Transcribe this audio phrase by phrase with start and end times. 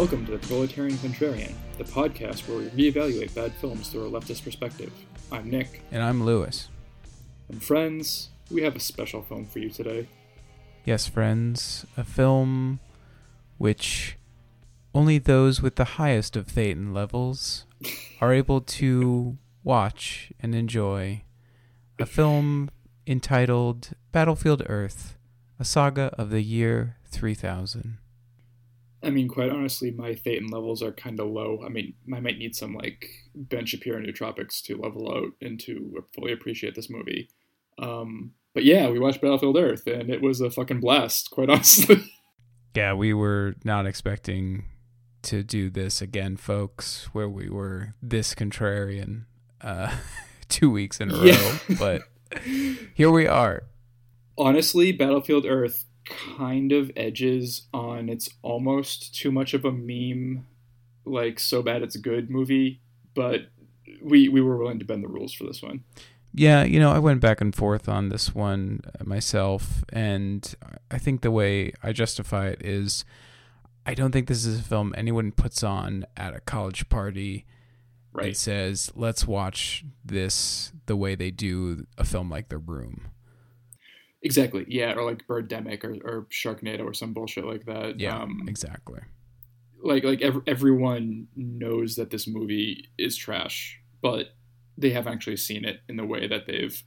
[0.00, 4.42] Welcome to the Proletarian Contrarian, the podcast where we reevaluate bad films through a leftist
[4.42, 4.90] perspective.
[5.30, 6.70] I'm Nick, And I'm Lewis.
[7.50, 10.08] and friends, we have a special film for you today.
[10.86, 12.80] Yes, friends, a film
[13.58, 14.16] which
[14.94, 17.66] only those with the highest of Thetan levels
[18.22, 21.24] are able to watch and enjoy.
[21.98, 22.70] A film
[23.06, 25.18] entitled Battlefield Earth,
[25.58, 27.98] a saga of the year 3000.
[29.02, 31.62] I mean, quite honestly, my Thetan levels are kind of low.
[31.64, 36.04] I mean, I might need some like Ben Shapiro nootropics to level out and to
[36.14, 37.30] fully appreciate this movie.
[37.78, 42.02] Um, but yeah, we watched Battlefield Earth, and it was a fucking blast, quite honestly.
[42.74, 44.64] Yeah, we were not expecting
[45.22, 49.24] to do this again, folks, where we were this contrarian
[49.60, 49.96] uh,
[50.48, 51.40] two weeks in a Yeah.
[51.40, 51.58] row.
[51.78, 52.02] But
[52.94, 53.62] here we are.
[54.38, 60.46] honestly, Battlefield Earth kind of edges on it's almost too much of a meme,
[61.04, 62.80] like so bad it's good movie,
[63.14, 63.42] but
[64.02, 65.84] we we were willing to bend the rules for this one.
[66.32, 70.54] Yeah, you know, I went back and forth on this one uh, myself, and
[70.90, 73.04] I think the way I justify it is
[73.84, 77.46] I don't think this is a film anyone puts on at a college party
[78.14, 78.36] and Right.
[78.36, 83.08] says, let's watch this the way they do a film like The Room.
[84.22, 84.64] Exactly.
[84.68, 87.98] Yeah, or like Birdemic or, or Sharknado or some bullshit like that.
[87.98, 89.00] Yeah, Um, exactly.
[89.82, 94.26] like like ev- everyone knows that this movie is trash, but
[94.76, 96.82] they haven't actually seen it in the way that they've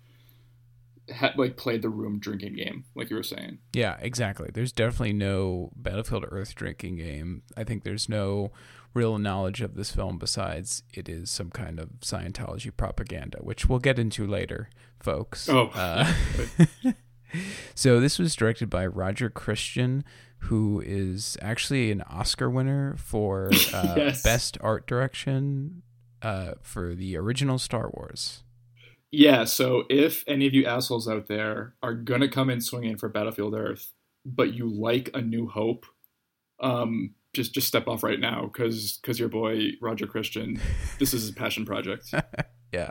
[1.10, 3.58] had like played the room drinking game, like you were saying.
[3.74, 4.50] Yeah, exactly.
[4.54, 7.42] There's definitely no Battlefield Earth drinking game.
[7.58, 8.52] I think there's no
[8.94, 13.80] real knowledge of this film besides it is some kind of Scientology propaganda, which we'll
[13.80, 15.50] get into later, folks.
[15.50, 15.72] Oh.
[15.74, 16.14] Uh,
[17.76, 20.04] so this was directed by Roger Christian,
[20.40, 24.22] who is actually an Oscar winner for uh, Yes.
[24.24, 25.84] best art direction
[26.22, 28.44] uh, for the original Star Wars.
[29.12, 33.10] Yeah, so if any of you assholes out there are gonna come in swinging for
[33.10, 33.92] Battlefield Earth,
[34.26, 35.86] but you like A New Hope,
[36.60, 40.60] um, just just step off right now, because because your boy Roger Christian,
[40.98, 42.14] this is his passion project.
[42.74, 42.90] Yeah,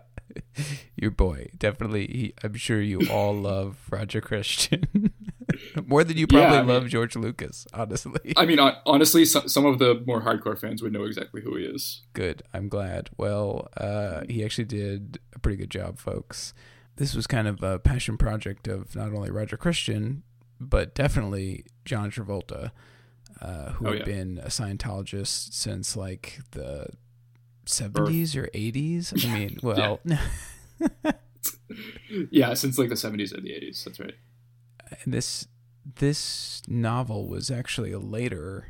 [0.96, 2.06] your boy definitely.
[2.06, 5.12] He, I'm sure you all love Roger Christian
[5.86, 7.66] more than you Yeah, probably I mean- love George Lucas.
[7.74, 11.56] Honestly, I mean, honestly, so, some of the more hardcore fans would know exactly who
[11.56, 12.02] he is.
[12.12, 12.42] good.
[12.54, 13.10] I'm glad.
[13.16, 16.54] Well, uh, he actually did a pretty good job, folks.
[16.96, 20.22] This was kind of a passion project of not only Roger Christian,
[20.60, 22.70] but definitely John Travolta,
[23.40, 24.04] uh, who Oh, had yeah.
[24.04, 26.86] been a Scientologist since like the
[27.66, 29.24] 70s or 80s.
[29.24, 30.00] I mean, well.
[32.30, 33.82] Yeah, since like the seventies or the eighties.
[33.84, 34.14] That's right.
[35.04, 35.46] And this
[35.96, 38.68] this novel was actually a later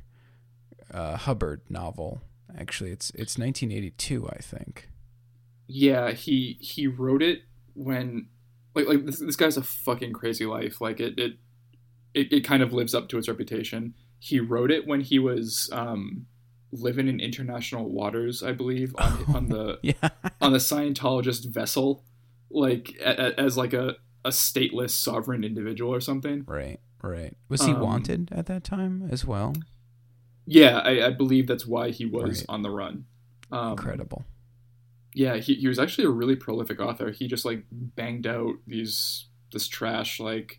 [0.92, 2.22] uh, Hubbard novel.
[2.56, 4.88] Actually, it's it's 1982, I think.
[5.66, 7.42] Yeah, he he wrote it
[7.74, 8.28] when
[8.74, 10.80] like like this, this guy's a fucking crazy life.
[10.80, 11.32] Like it it,
[12.14, 13.94] it it kind of lives up to its reputation.
[14.19, 16.26] He wrote it when he was um
[16.72, 20.09] living in international waters, I believe, on on the Yeah,
[20.41, 22.05] on the Scientologist vessel,
[22.50, 26.44] like a, a- as like a a stateless sovereign individual or something.
[26.47, 27.37] right, right.
[27.49, 29.55] Was he Um, wanted at that time as well?
[30.47, 32.47] Yeah, I, I believe that's why he was Right.
[32.49, 33.04] on the run.
[33.50, 34.25] Um, Incredible.
[35.15, 39.27] yeah he, he was actually a really prolific author he just like banged out these
[39.53, 40.59] this trash like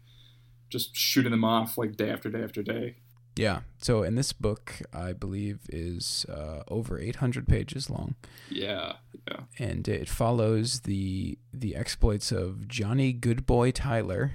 [0.70, 2.98] just shooting them off like day after day after day
[3.36, 3.62] Yeah.
[3.80, 8.16] So, in this book, I believe is uh, over 800 pages long,
[8.50, 8.94] yeah
[9.28, 14.32] yeah and it follows the the exploits of Johnny Goodboy Tyler,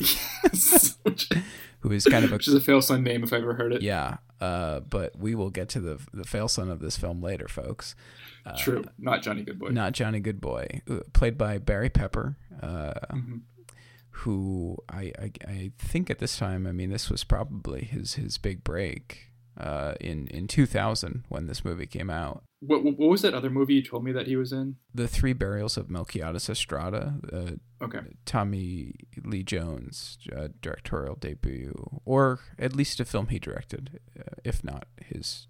[0.00, 0.98] yes.
[1.80, 3.72] who is kind of a which is a fail son name if i ever heard
[3.72, 4.16] it yeah.
[4.40, 7.94] Uh, but we will get to the the fail son of this film later, folks.
[8.44, 13.42] Uh, true not johnny goodboy Not Johnny Goodboy, uh, played by Barry Pepper, uh, Mhm.
[14.12, 18.38] Who I, I I think at this time, I mean, this was probably his his
[18.38, 22.44] big break uh, in in 2000 when this movie came out.
[22.60, 25.32] what, what was that other movie you told me that he was in The Three
[25.32, 28.94] Burials of Melquiades Estrada, uh, okay Tommy
[29.24, 34.86] Lee Jones' uh, directorial debut, or at least a film he directed, uh, if not
[35.04, 35.48] his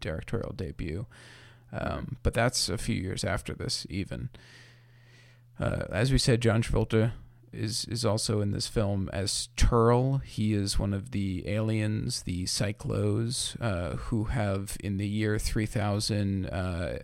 [0.00, 1.06] directorial debut.
[1.72, 4.28] Um, but that's a few years after this, even.
[5.58, 7.12] Uh, as we said, John Travolta
[7.54, 10.22] is is also in this film as Terl.
[10.24, 15.66] He is one of the aliens, the Psychlos, uh, who have in the year three
[15.66, 16.46] thousand.
[16.46, 16.98] Uh,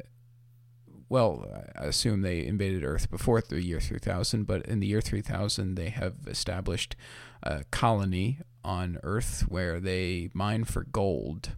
[1.09, 1.45] well,
[1.77, 5.89] I assume they invaded Earth before the year 3000, but in the year 3000, they
[5.89, 6.95] have established
[7.43, 11.57] a colony on Earth where they mine for gold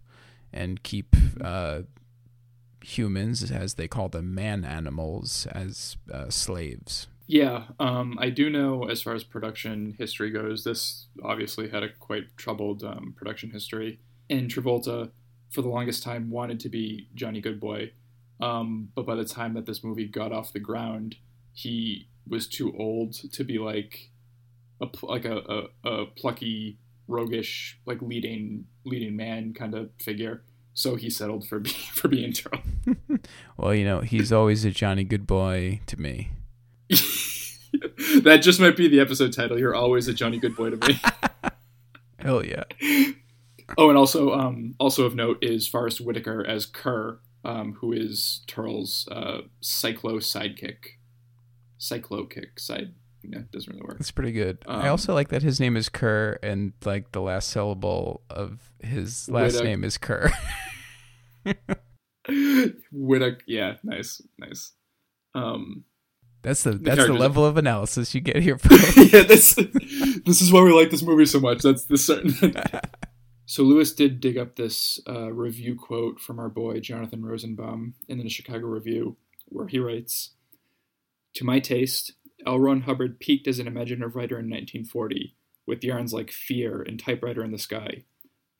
[0.51, 1.81] and keep uh,
[2.83, 7.07] humans, as they call them, man animals, as uh, slaves.
[7.27, 11.89] Yeah, um, I do know as far as production history goes, this obviously had a
[11.89, 13.99] quite troubled um, production history.
[14.29, 15.11] And Travolta,
[15.51, 17.91] for the longest time, wanted to be Johnny Goodboy.
[18.41, 21.15] Um, but by the time that this movie got off the ground,
[21.53, 24.11] he was too old to be like
[24.81, 25.37] a like a,
[25.85, 26.77] a, a plucky,
[27.07, 30.43] roguish, like leading leading man kind of figure.
[30.73, 32.59] So he settled for be, for being Terl.
[33.57, 36.29] well, you know, he's always a Johnny Goodboy to me.
[38.23, 39.59] that just might be the episode title.
[39.59, 40.99] You're always a Johnny Good Boy to me.
[42.19, 42.63] Hell yeah.
[43.77, 48.43] Oh, and also, um, also of note is Forest Whitaker as Ker, um, who is
[48.47, 50.97] Terl's uh, Psychlo sidekick.
[51.79, 52.93] Psychlo kick side.
[53.23, 53.97] Yeah, doesn't really work.
[53.99, 54.57] It's pretty good.
[54.65, 58.71] Um, I also like that his name is Ker, and like the last syllable of
[58.79, 59.63] his last Whitaker.
[59.63, 60.31] name is Kerr.
[62.91, 64.73] Whitaker, yeah, nice, nice.
[65.35, 65.85] Um,
[66.43, 68.59] that's the, the that's the level of analysis you get here.
[68.97, 69.55] yeah, this
[70.25, 71.61] this is why we like this movie so much.
[71.61, 72.33] That's the certain.
[73.45, 78.17] so Lewis did dig up this uh, review quote from our boy Jonathan Rosenbaum in
[78.17, 80.31] the Chicago Review, where he writes,
[81.35, 82.11] "To my taste,
[82.45, 82.59] L.
[82.59, 85.35] Ron Hubbard peaked as an imaginative writer in 1940
[85.65, 88.03] with yarns like Fear and Typewriter in the Sky."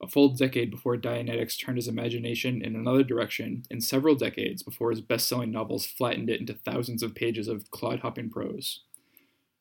[0.04, 4.92] A full decade before Dianetics turned his imagination in another direction, and several decades before
[4.92, 8.82] his best selling novels flattened it into thousands of pages of clod hopping prose.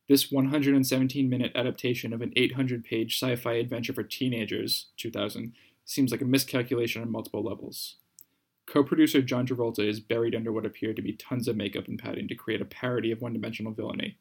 [0.09, 5.53] This 117 minute adaptation of an 800 page sci fi adventure for teenagers, 2000,
[5.85, 7.97] seems like a miscalculation on multiple levels.
[8.67, 11.99] Co producer John Travolta is buried under what appear to be tons of makeup and
[11.99, 14.17] padding to create a parody of one dimensional villainy.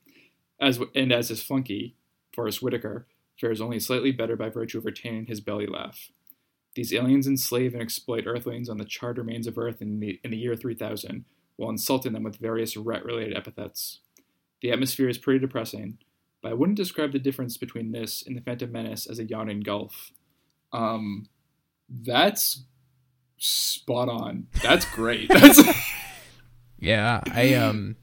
[0.60, 1.96] As, and as his flunky,
[2.34, 3.08] Forest Whitaker,
[3.42, 6.12] fares only slightly better by virtue of retaining his belly laugh.
[6.76, 10.32] These aliens enslave and exploit Earthlings on the charred remains of Earth in the, in
[10.32, 11.26] the year 3000,
[11.58, 14.00] while insulting them with various rat related epithets.
[14.62, 15.98] The atmosphere is pretty depressing,
[16.42, 19.62] but I wouldn't describe the difference between this and the Phantom Menace as a yawning
[19.62, 20.12] gulf.
[20.72, 21.28] Um,
[21.90, 22.64] that's
[23.38, 24.48] spot on.
[24.62, 25.30] That's great.
[25.34, 25.62] That's
[26.80, 27.98] yeah, I um,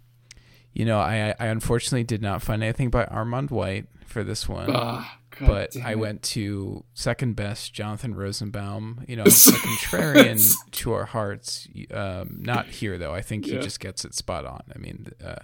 [0.72, 4.70] you know, I I unfortunately did not find anything by Armond White for this one.
[4.70, 5.04] Uh,
[5.40, 9.04] but I went to second best Jonathan Rosenbaum.
[9.08, 11.68] You know, a contrarian to our hearts.
[11.92, 13.14] Um, not here though.
[13.14, 13.60] I think he yeah.
[13.60, 14.62] just gets it spot on.
[14.74, 15.36] I mean, uh,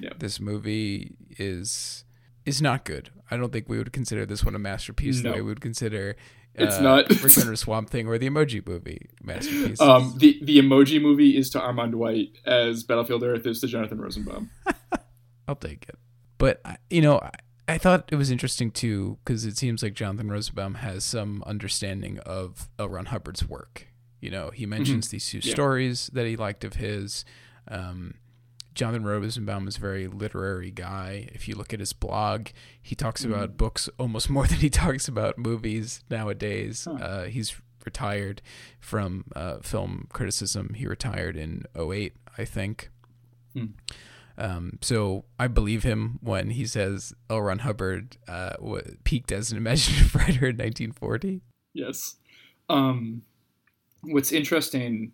[0.00, 0.10] yeah.
[0.18, 2.04] this movie is
[2.44, 3.10] is not good.
[3.30, 5.30] I don't think we would consider this one a masterpiece no.
[5.30, 6.16] the way we would consider.
[6.54, 9.80] It's uh, not Return of Swamp Thing or the Emoji Movie masterpiece.
[9.80, 14.00] Um, the the Emoji Movie is to Armond White as Battlefield Earth is to Jonathan
[14.00, 14.50] Rosenbaum.
[15.48, 15.98] I'll take it.
[16.38, 16.60] But
[16.90, 17.20] you know,
[17.72, 22.18] I thought it was interesting too because it seems like Jonathan Rosenbaum has some understanding
[22.18, 22.90] of L.
[22.90, 23.88] Ron Hubbard's work.
[24.20, 25.12] You know, he mentions mm-hmm.
[25.12, 25.54] these two yeah.
[25.54, 27.24] stories that he liked of his.
[27.66, 28.14] Um,
[28.74, 31.30] Jonathan Rosenbaum is a very literary guy.
[31.32, 32.48] If you look at his blog,
[32.80, 33.32] he talks mm-hmm.
[33.32, 36.86] about books almost more than he talks about movies nowadays.
[36.90, 37.02] Huh.
[37.02, 37.54] Uh, he's
[37.86, 38.42] retired
[38.80, 40.74] from uh, film criticism.
[40.74, 42.90] He retired in 08, I think.
[43.54, 43.66] Hmm.
[44.38, 47.42] Um, so I believe him when he says L.
[47.42, 48.54] Ron Hubbard uh,
[49.04, 51.42] peaked as an imaginative writer in 1940.
[51.74, 52.16] Yes.
[52.68, 53.22] Um,
[54.02, 55.12] what's interesting,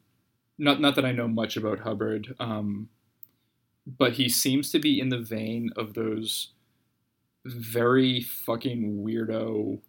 [0.59, 2.89] not not that I know much about Hubbard, um,
[3.87, 6.53] but he seems to be in the vein of those
[7.45, 9.81] very fucking weirdo,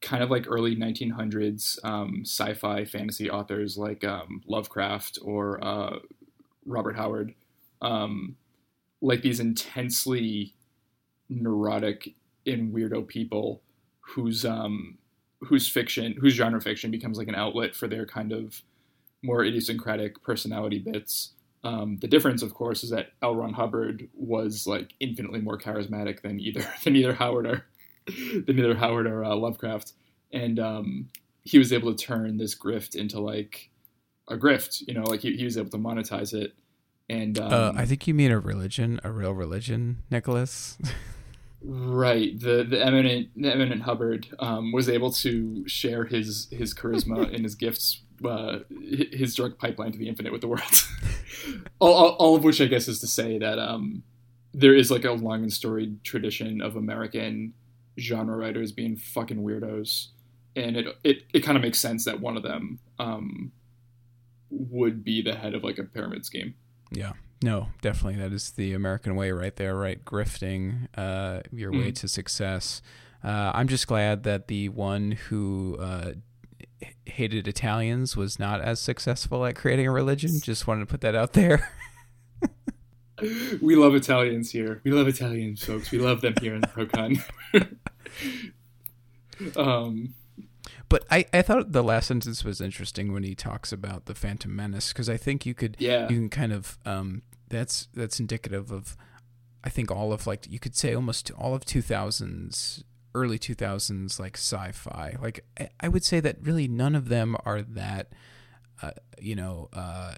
[0.00, 5.98] kind of like early 1900s um, sci-fi fantasy authors like um, Lovecraft or uh,
[6.64, 7.34] Robert Howard
[7.82, 8.36] um,
[9.00, 10.54] like these intensely
[11.28, 12.14] neurotic
[12.46, 13.62] and weirdo people
[14.00, 14.98] whose um,
[15.40, 18.62] whose fiction, whose genre fiction becomes like an outlet for their kind of
[19.22, 21.32] more idiosyncratic personality bits.
[21.64, 23.34] Um, the difference, of course, is that L.
[23.34, 27.66] Ron Hubbard was like infinitely more charismatic than either than either Howard or
[28.06, 29.92] than either Howard or uh, Lovecraft,
[30.32, 31.08] and um,
[31.42, 33.70] he was able to turn this grift into like
[34.28, 34.82] a grift.
[34.86, 36.54] You know, like he, he was able to monetize it
[37.08, 40.76] and um, uh, I think you mean a religion, a real religion, Nicholas.
[41.62, 42.38] right.
[42.38, 47.44] The the eminent the eminent Hubbard um, was able to share his his charisma and
[47.44, 50.82] his gifts, uh, his direct pipeline to the infinite with the world.
[51.78, 54.02] all, all, all, of which I guess is to say that um,
[54.52, 57.54] there is like a long and storied tradition of American
[57.98, 60.08] genre writers being fucking weirdos,
[60.56, 63.52] and it it, it kind of makes sense that one of them um,
[64.50, 66.56] would be the head of like a pyramid scheme.
[66.90, 67.12] Yeah.
[67.42, 68.20] No, definitely.
[68.20, 70.02] That is the American way right there, right?
[70.04, 71.80] Grifting uh, your mm.
[71.80, 72.80] way to success.
[73.22, 76.12] Uh, I'm just glad that the one who uh,
[77.04, 80.40] hated Italians was not as successful at creating a religion.
[80.40, 81.70] Just wanted to put that out there.
[83.60, 84.80] we love Italians here.
[84.84, 85.90] We love Italians, folks.
[85.90, 87.22] We love them here in Procon.
[89.56, 90.14] um,
[90.88, 94.54] but I, I thought the last sentence was interesting when he talks about the Phantom
[94.54, 96.02] Menace because I think you could yeah.
[96.08, 98.96] you can kind of um that's that's indicative of
[99.64, 102.84] I think all of like you could say almost all of 2000s
[103.16, 105.16] early 2000s like sci-fi.
[105.20, 108.12] Like I, I would say that really none of them are that
[108.82, 110.14] uh, you know uh,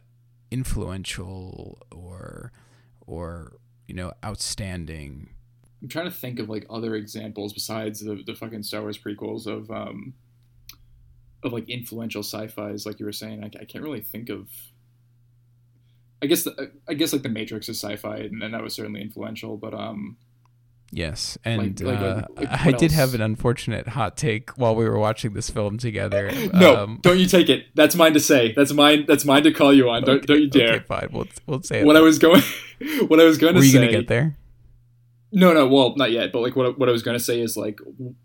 [0.51, 2.53] influential or
[3.07, 3.57] or
[3.87, 5.31] you know outstanding.
[5.81, 9.47] I'm trying to think of like other examples besides the, the fucking Star Wars prequels
[9.47, 10.13] of um
[11.43, 14.49] of like influential sci-fi's like you were saying I, I can't really think of
[16.21, 19.01] I guess the, I guess like the Matrix is sci-fi and, and that was certainly
[19.01, 20.17] influential but um
[20.91, 24.75] Yes, and Like- like- uh, like I what did have an unfortunate hot take while
[24.75, 26.31] we were watching this film together.
[26.55, 29.53] no Um, don't you take it that's mine to say that's mine that's mine to
[29.53, 31.09] call you on don't okay, don't you dare Okay, fine.
[31.13, 31.85] We'll we'll say it.
[31.87, 32.41] what I was going
[33.09, 33.63] what I was going to say.
[33.63, 34.37] Were you say gonna get there?
[35.31, 36.33] No, no, well, not yet.
[36.33, 37.81] But like, what what I was gonna say is like,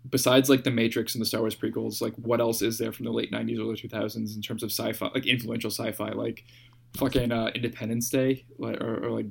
[0.08, 3.04] besides like the Matrix and the Star Wars prequels, like, what else is there from
[3.04, 6.44] the late '90s, early 2000s in terms of sci-fi, like influential sci-fi, like
[6.96, 9.26] fucking uh, Independence Day, like, or, or like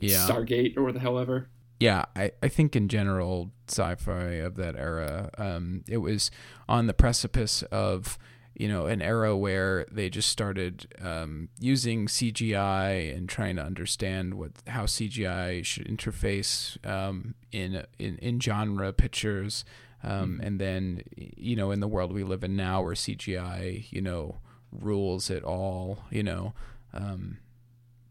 [0.00, 0.26] Yeah.
[0.28, 1.48] Stargate, or what the hell ever.
[1.78, 6.30] Yeah, I, I think in general, sci-fi of that era, um, it was
[6.68, 8.18] on the precipice of
[8.58, 14.34] you know an era where they just started um, using CGI and trying to understand
[14.34, 19.64] what how CGI should interface um, in, in in genre pictures,
[20.02, 24.00] um, and then you know in the world we live in now where CGI you
[24.00, 24.36] know
[24.72, 26.54] rules it all, you know.
[26.92, 27.38] Um,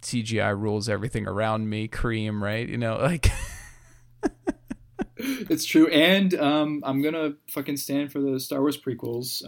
[0.01, 2.69] CGI rules everything around me, cream, right?
[2.69, 3.31] You know, like
[5.17, 9.45] It's true, and um, I'm gonna fucking stand for the Star Wars prequels.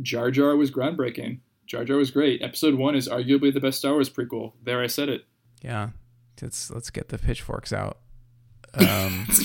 [0.00, 1.40] Jar Jar was groundbreaking.
[1.66, 2.42] Jar Jar was great.
[2.42, 4.52] Episode one is arguably the best Star Wars prequel.
[4.62, 5.24] There, I said it.
[5.62, 5.90] Yeah,
[6.40, 7.98] let's let's get the pitchforks out.
[8.74, 9.26] Um,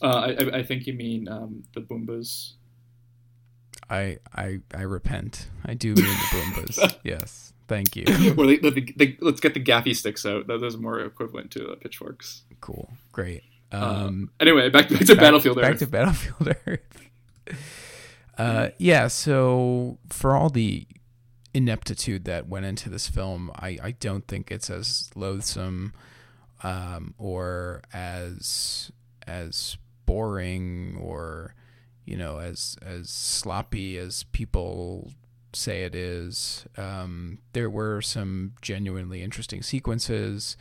[0.00, 2.52] Uh, I, I- think you mean um, the Boombas.
[3.90, 5.48] I I I repent.
[5.64, 6.96] I do mean the Boombas.
[7.02, 8.04] yes, thank you.
[8.38, 10.46] or they, they, they, let's get the gaffy sticks out.
[10.46, 12.42] Those are more equivalent to uh, pitchforks.
[12.60, 13.42] Cool, great.
[13.72, 17.08] Um, Um, anyway, back, back to Battlefield back to Battlefield Earth.
[18.38, 19.08] Uh, yeah.
[19.08, 20.86] So for all the
[21.54, 25.92] ineptitude that went into this film, I I don't think it's as loathsome,
[26.62, 28.90] um, or as
[29.26, 31.54] as boring or
[32.04, 35.12] you know as as sloppy as people
[35.52, 36.66] say it is.
[36.76, 40.56] Um, there were some genuinely interesting sequences.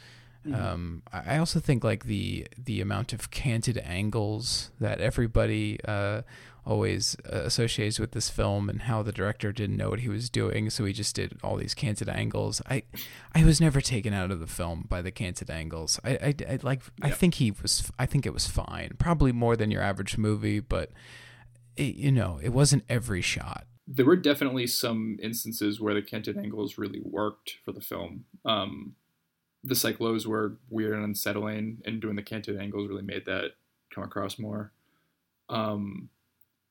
[0.47, 0.55] Mhm.
[0.59, 6.21] Um, I I also think like the the amount of canted angles that everybody uh,
[6.65, 10.29] always uh, associates with this film, and how the director didn't know what he was
[10.29, 12.61] doing, so he just did all these canted angles.
[12.69, 12.83] I
[13.33, 15.99] I was never taken out of the film by the canted angles.
[16.03, 19.55] I I, I like I think he was I think it was fine, probably more
[19.55, 20.91] than your average movie, but
[21.75, 23.65] it, you know it wasn't every shot.
[23.87, 28.25] there were definitely some instances where the canted angles really worked for the film.
[28.43, 28.95] Um,
[29.63, 33.51] the Psychlos were weird and unsettling, and doing the canted angles really made that
[33.93, 34.71] come across more.
[35.49, 36.09] Um,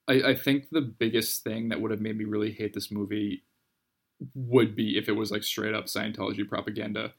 [0.09, 3.43] I, I think the biggest thing that would have made me really hate this movie
[4.35, 7.13] would be if it was like straight up Scientology propaganda.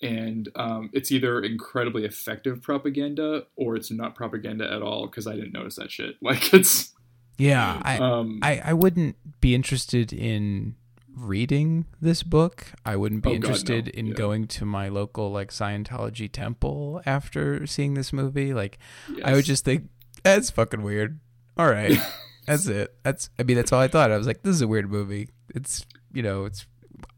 [0.00, 5.34] And um, it's either incredibly effective propaganda or it's not propaganda at all because I
[5.34, 6.16] didn't notice that shit.
[6.22, 6.94] Like it's
[7.36, 10.76] Yeah, I um, I, I wouldn't be interested in
[11.12, 12.66] reading this book.
[12.86, 13.46] I wouldn't be Oh, God, no.
[13.48, 14.14] interested in Yeah.
[14.14, 18.54] going to my local like Scientology temple after seeing this movie.
[18.54, 18.78] Like
[19.24, 19.88] I would just think
[20.22, 21.18] that's fucking weird.
[21.58, 21.98] All right.
[22.46, 22.94] that's it.
[23.02, 24.10] That's I mean that's all I thought.
[24.10, 25.30] I was like this is a weird movie.
[25.54, 26.66] It's you know, it's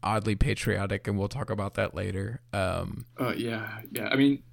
[0.03, 2.41] oddly patriotic and we'll talk about that later.
[2.53, 4.09] Um Uh, yeah, yeah.
[4.09, 4.43] I mean,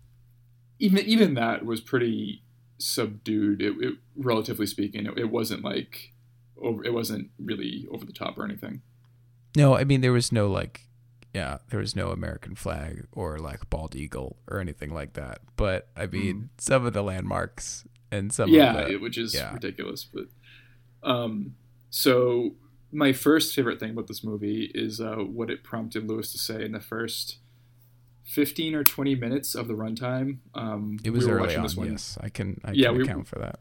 [0.78, 2.42] even even that was pretty
[2.78, 3.62] subdued.
[3.62, 6.12] It, it relatively speaking, it, it wasn't like
[6.60, 6.84] over.
[6.84, 8.82] It wasn't really over the top or anything.
[9.56, 10.82] no, I mean there was no like
[11.34, 15.40] yeah, there was no American flag or like bald eagle or anything like that.
[15.56, 19.52] But I mean some of the landmarks and some yeah, of the, which is yeah.
[19.52, 20.04] ridiculous.
[20.04, 20.24] But
[21.02, 21.54] um,
[21.90, 22.54] so
[22.92, 26.64] my first favorite thing about this movie is uh, what it prompted Lewis to say
[26.64, 27.38] in the first.
[28.24, 30.36] 15 or 20 minutes of the runtime.
[30.54, 31.62] Um, it was we were early watching on.
[31.62, 31.90] this one.
[31.92, 33.60] Yes, I can I Yeah, can we- account for that.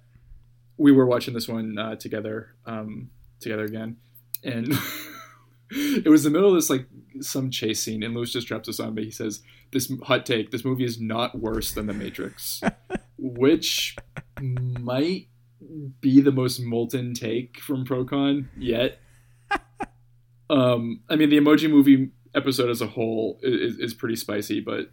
[0.78, 3.96] we were watching this one uh, together, um, together again,
[4.44, 4.68] and
[5.72, 6.86] it was the middle of this like
[7.22, 10.52] some chase scene, and Lewis just drops us on, but he says, "This hot take:
[10.52, 12.62] this movie is not worse than The Matrix,"
[13.18, 13.96] which
[14.42, 15.28] might
[16.02, 19.00] be the most molten take from Procon yet.
[20.50, 24.92] um, I mean, the Emoji Movie episode as a whole is, is pretty spicy, but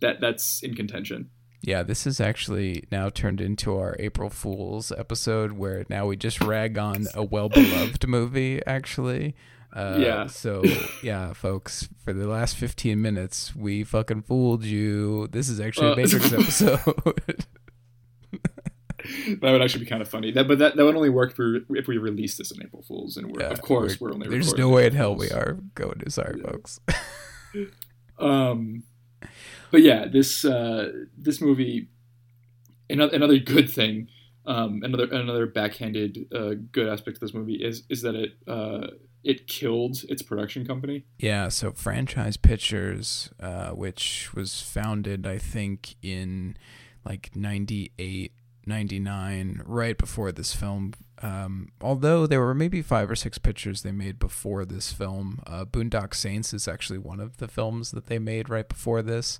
[0.00, 1.30] that that's in contention.
[1.62, 6.40] Yeah, this is actually now turned into our April Fool's episode where now we just
[6.42, 9.34] rag on a well beloved movie, actually.
[9.72, 10.26] Uh, Yeah.
[10.26, 10.62] So,
[11.02, 15.26] yeah, folks, for the last 15 minutes, we fucking fooled you.
[15.28, 17.46] This is actually a Uh, Matrix episode.
[19.40, 20.30] That would actually be kind of funny.
[20.32, 22.82] That, but that, that would only work if we, if we released this in April
[22.82, 24.28] Fools, and we're, Yeah, of course we're, only.
[24.28, 26.10] There's no way in hell we are going to.
[26.10, 26.80] Sorry, folks.
[28.18, 28.84] Um,
[29.70, 31.88] but yeah, this uh, this movie,
[32.88, 34.08] another, another good thing,
[34.46, 38.88] um, another another backhanded uh, good aspect of this movie is is that it uh,
[39.24, 41.04] it killed its production company.
[41.18, 46.56] Yeah, so Franchise Pictures, uh, which was founded, I think, in
[47.04, 48.32] like 98,
[48.66, 50.94] 99, right before this film.
[51.22, 55.40] Um, although there were maybe five or six pictures they made before this film.
[55.46, 59.38] Uh, Boondock Saints is actually one of the films that they made right before this.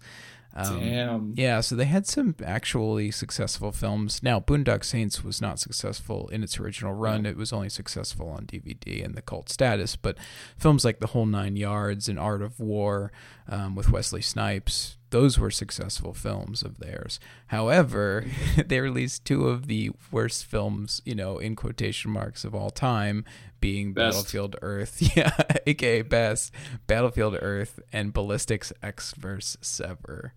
[0.56, 1.34] Um, Damn.
[1.36, 4.22] yeah, so they had some actually successful films.
[4.22, 7.26] Now, Boondock Saints was not successful in its original run.
[7.26, 9.96] It was only successful on DVD and the cult status.
[9.96, 10.16] But
[10.56, 13.10] films like The Whole Nine Yards and Art of War
[13.48, 17.20] um, with Wesley Snipes, those were successful films of theirs.
[17.48, 18.24] However,
[18.66, 23.24] they released two of the worst films, you know, in quotation marks of all time,
[23.60, 24.16] being Best.
[24.16, 26.52] Battlefield Earth, yeah, aka Best,
[26.86, 29.58] Battlefield Earth, and Ballistics Ecks vs.
[29.60, 30.32] Sever.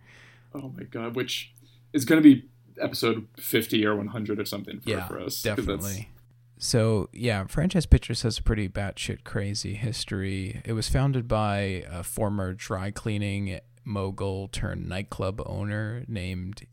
[0.53, 1.53] Oh my god, which
[1.93, 2.45] is going to be
[2.79, 5.41] episode fifty or one hundred or something for, Yeah, for us.
[5.41, 6.09] Definitely.
[6.59, 10.61] So yeah, Franchise Pictures has a pretty batshit crazy history.
[10.65, 16.67] It was founded by a former dry cleaning mogul turned nightclub owner named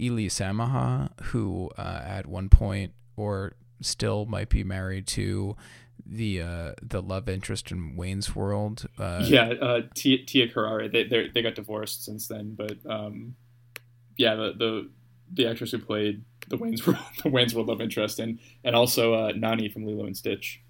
[0.00, 5.56] Eli Samaha, who uh, at one point or still might be married to
[6.04, 8.86] the uh, the love interest in Wayne's World.
[8.98, 10.88] Uh, yeah, uh, Tia, Tia.
[10.90, 13.36] They they they got divorced since then, but um,
[14.16, 14.90] yeah, the the
[15.32, 19.14] the actress who played the Wayne's World the Wayne's World love interest and and also
[19.14, 20.60] uh, Nani from Lilo and Stitch.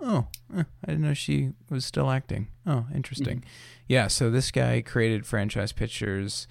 [0.00, 0.26] Oh,
[0.56, 2.48] eh, I didn't know she was still acting.
[2.66, 3.44] Oh, interesting.
[3.88, 6.46] Yeah, so this guy created franchise pictures,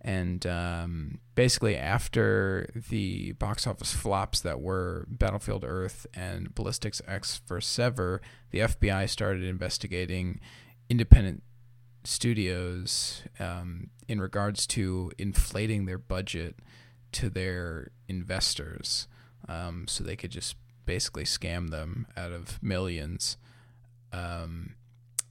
[0.00, 7.40] and um, basically after the box office flops that were Battlefield Earth and Ballistics Ecks
[7.46, 7.68] vs.
[7.68, 10.40] Sever, the FBI started investigating
[10.88, 11.42] independent
[12.04, 16.56] studios um, in regards to inflating their budget
[17.12, 19.08] to their investors
[19.48, 20.56] um, so they could just
[20.86, 23.36] basically scam them out of millions.
[24.12, 24.76] Um,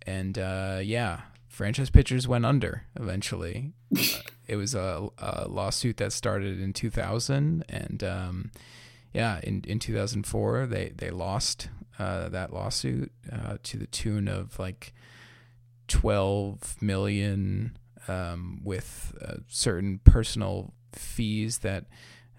[0.05, 3.73] and uh, yeah, franchise pictures went under eventually.
[3.97, 4.03] Uh,
[4.47, 8.51] it was a, a lawsuit that started in 2000, and um,
[9.13, 14.59] yeah, in, in 2004 they they lost uh, that lawsuit uh, to the tune of
[14.59, 14.93] like
[15.87, 21.85] 12 million um, with uh, certain personal fees that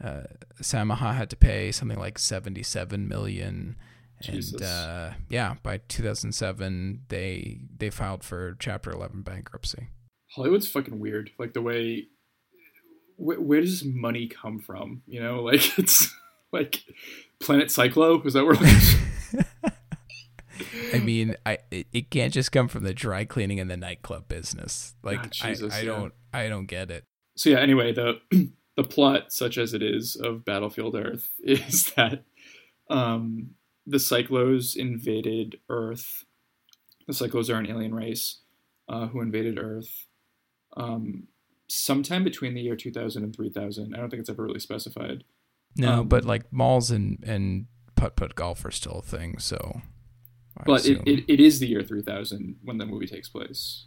[0.03, 0.23] uh,
[0.61, 3.77] Samaha had to pay something like 77 million.
[4.23, 4.55] Jesus.
[4.55, 9.89] And uh, yeah, by 2007, they they filed for Chapter 11 bankruptcy.
[10.35, 11.31] Hollywood's fucking weird.
[11.39, 12.07] Like the way
[13.17, 15.03] where, where does money come from?
[15.07, 16.15] You know, like it's
[16.53, 16.83] like
[17.41, 18.25] Planet Psychlo.
[18.27, 18.55] Is that where?
[18.55, 19.75] Like,
[20.95, 24.29] I mean, I it, it can't just come from the dry cleaning and the nightclub
[24.29, 24.95] business.
[25.03, 25.87] Like Ah, Jesus, I, I yeah.
[25.87, 27.05] don't I don't get it.
[27.37, 27.61] so yeah.
[27.61, 28.21] Anyway, the
[28.77, 32.25] the plot, such as it is, of Battlefield Earth is that
[32.89, 33.51] um,
[33.87, 36.25] the Psychlos invaded Earth.
[37.07, 38.41] The Psychlos are an alien race
[38.89, 40.07] uh, who invaded Earth
[40.77, 41.29] um,
[41.69, 43.95] sometime between the year 2000 and 3000.
[43.95, 45.25] I don't think it's ever really specified.
[45.77, 49.39] No, Um, but like malls and and putt putt golf are still a thing.
[49.39, 49.83] So,
[50.57, 53.87] I But it, it, it is the year 3000 when the movie takes place.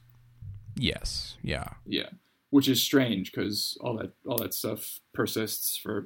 [0.76, 2.10] yes, yeah, Yeah,
[2.50, 6.06] which is strange because all that all that stuff persists for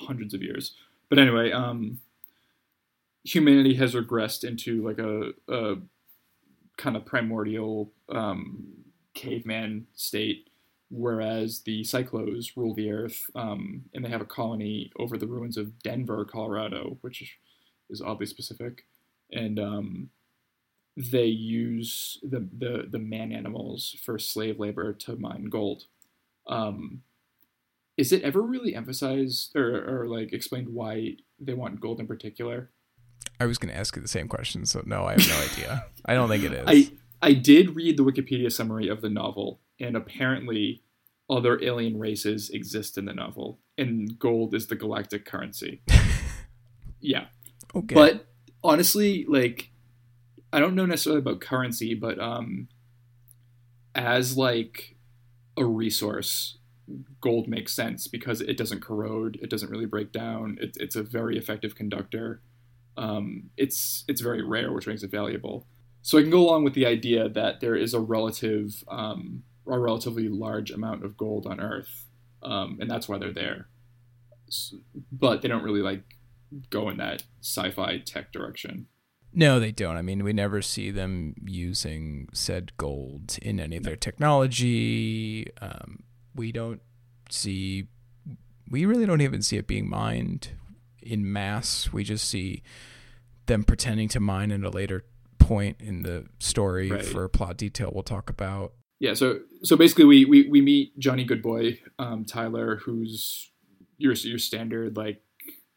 [0.00, 0.74] hundreds of years.
[1.08, 2.00] But anyway, um,
[3.24, 5.76] humanity has regressed into like a, a
[6.76, 8.66] kind of primordial um,
[9.14, 10.48] caveman state,
[10.90, 15.56] whereas the Psychlos rule the earth, um, and they have a colony over the ruins
[15.56, 17.38] of Denver, Colorado, which
[17.90, 18.84] is oddly specific,
[19.32, 20.10] and um,
[20.98, 25.84] they use the, the, the man animals for slave labor to mine gold.
[26.48, 27.02] Um,
[27.96, 32.70] is it ever really emphasized or, or like explained why they want gold in particular?
[33.38, 34.66] I was going to ask you the same question.
[34.66, 35.84] So no, I have no idea.
[36.04, 36.64] I don't think it is.
[36.66, 40.82] I I did read the Wikipedia summary of the novel, and apparently
[41.28, 45.82] other alien races exist in the novel, and gold is the galactic currency.
[47.00, 47.26] Yeah.
[47.74, 47.94] Okay.
[47.94, 48.26] But
[48.62, 49.70] honestly, like
[50.52, 52.68] I don't know necessarily about currency, but um
[53.94, 54.96] as like
[55.56, 56.58] a resource,
[57.20, 60.56] gold makes sense because it doesn't corrode, it doesn't really break down.
[60.60, 62.40] It's it's a very effective conductor.
[62.96, 65.66] Um, it's it's very rare, which makes it valuable.
[66.02, 69.78] So I can go along with the idea that there is a relative um, a
[69.78, 72.06] relatively large amount of gold on Earth,
[72.42, 73.68] um, and that's why they're there.
[74.48, 74.74] S
[75.12, 76.02] but they don't really like
[76.70, 78.86] go in that sci-fi tech direction.
[79.32, 79.96] No, they don't.
[79.96, 85.46] I mean, we never see them using said gold in any of their technology.
[85.60, 86.02] Um,
[86.34, 86.80] we don't
[87.30, 87.88] see,
[88.70, 90.50] we really don't even see it being mined
[91.02, 91.92] in mass.
[91.92, 92.62] We just see
[93.46, 95.04] them pretending to mine at a later
[95.38, 97.04] point in the story Right.
[97.04, 98.72] for plot detail we'll talk about.
[99.00, 103.50] Yeah, so so basically we we, we meet Johnny Goodboy, um, Tyler, who's
[103.96, 105.22] your your standard like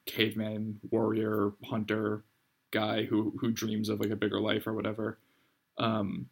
[0.06, 2.26] caveman warrior hunter
[2.72, 5.20] guy who who dreams of like a bigger life or whatever.
[5.78, 6.28] Um,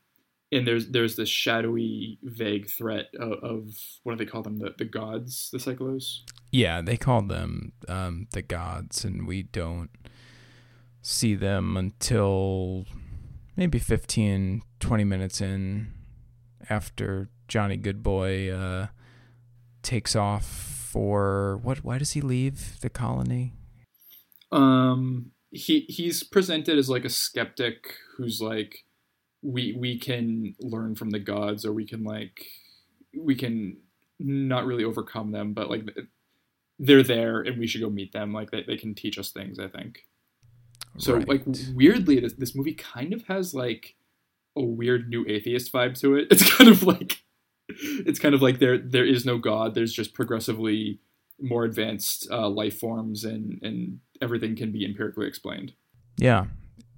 [0.52, 4.58] and there's there's this shadowy, vague threat of, of what do they call them?
[4.58, 6.21] The the gods, the Psychlos.
[6.52, 9.91] Yeah, they call them um, the gods, and we don't
[11.02, 12.86] see them until
[13.56, 15.93] maybe 15, 20 minutes in
[16.69, 18.88] after Johnny Goodboy uh,
[19.84, 21.84] takes off for what?
[21.84, 23.54] Why does he leave the colony?
[24.52, 28.85] Um, he he's presented as like a skeptic who's like,
[29.41, 32.45] we we can learn from the gods, or we can like,
[33.17, 33.77] we can
[34.19, 35.83] not really overcome them, but like
[36.77, 38.33] they're there, and we should go meet them.
[38.33, 39.59] Like they, they can teach us things.
[39.59, 40.05] I think.
[40.97, 41.27] So Right.
[41.27, 43.95] like weirdly, this this movie kind of has like
[44.55, 46.27] a weird new atheist vibe to it.
[46.31, 47.23] It's kind of like
[47.69, 49.75] it's kind of like there there is no god.
[49.75, 50.99] There's just progressively
[51.41, 55.73] more advanced uh, life forms, and and everything can be empirically explained.
[56.17, 56.45] yeah.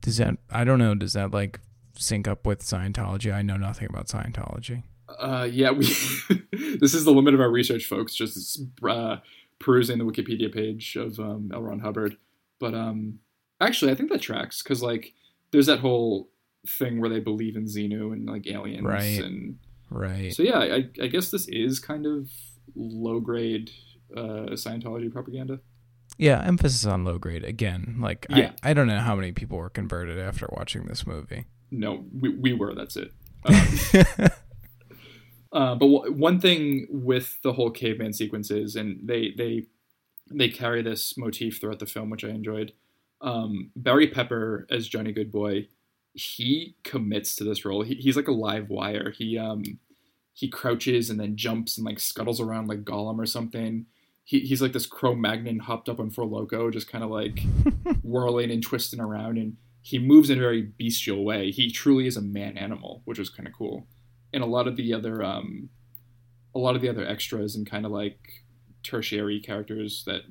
[0.02, 0.38] Does that?
[0.50, 0.96] I don't know.
[0.96, 1.60] Does that like
[1.96, 3.32] sync up with Scientology?
[3.32, 4.82] I know nothing about Scientology.
[5.08, 5.84] Uh, yeah, we.
[6.80, 8.16] this is the limit of our research, folks.
[8.16, 9.18] Just uh,
[9.60, 11.62] perusing the Wikipedia page of um, L.
[11.62, 12.18] Ron Hubbard.
[12.60, 13.20] But um,
[13.60, 15.14] actually, I think that tracks because like
[15.52, 16.30] there's that whole
[16.68, 19.22] thing where they believe in Xenu and like aliens, Right.
[19.24, 19.60] and
[19.92, 20.34] Right.
[20.34, 22.32] so yeah, I, I guess this is kind of
[22.76, 23.70] low grade
[24.16, 25.60] uh, Scientology propaganda.
[26.18, 27.98] Yeah, emphasis on low grade again.
[28.00, 28.52] Like, Yeah.
[28.64, 31.46] I, I don't know how many people were converted after watching this movie.
[31.72, 32.76] No, we, we were.
[32.76, 33.12] That's it.
[33.46, 34.30] Um,
[35.54, 39.66] Uh, but w- one thing with the whole caveman sequences, and they they
[40.32, 42.72] they carry this motif throughout the film, which I enjoyed.
[43.20, 45.68] Um, Barry Pepper as Johnny Goodboy,
[46.14, 47.82] he commits to this role.
[47.82, 49.12] He, he's like a live wire.
[49.12, 49.64] He um
[50.34, 53.88] he crouches and then jumps and like scuttles around like Gollum or something.
[54.24, 57.42] He, he's like this Cro-Magnon hopped up on Four Loco, just kind of like
[58.04, 61.52] whirling and twisting around, and he moves in a very bestial way.
[61.52, 63.88] He truly is a man animal, which is kind of cool.
[64.34, 65.70] And a lot of the other, um,
[66.56, 68.20] a lot of the other extras and kind of like
[68.84, 70.22] tertiary characters that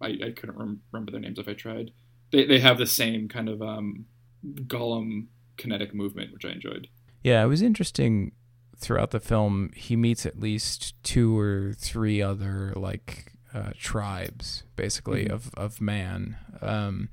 [0.00, 1.92] I, I couldn't rem- remember their names if I tried.
[2.32, 4.06] They they have the same kind of um,
[4.44, 5.26] Gollum
[5.56, 6.88] kinetic movement, which I enjoyed.
[7.22, 8.32] Yeah, it was interesting
[8.76, 9.70] throughout the film.
[9.74, 15.30] He meets at least two or three other like uh, tribes, basically Mhm.
[15.30, 17.08] of of man, um,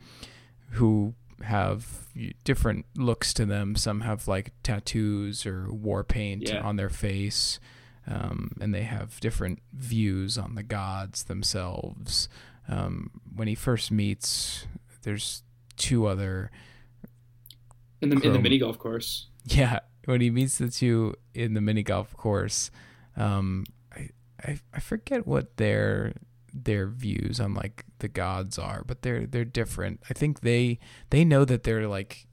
[0.72, 2.08] who have
[2.44, 3.76] different looks to them.
[3.76, 6.62] Some have like tattoos or war paint Yeah.
[6.62, 7.60] on their face.
[8.08, 12.28] Um, and they have different views on the gods themselves.
[12.68, 14.66] Um, when he first meets,
[15.04, 15.44] there's
[15.78, 16.50] two other
[18.02, 19.28] In the in the mini golf course.
[19.46, 22.72] yeah, when he meets the two in the mini golf course,
[23.16, 24.10] um, I,
[24.44, 26.14] I I forget what their
[26.54, 30.02] their views on like the gods are, but they're they're different.
[30.10, 32.28] I think they they know that they're like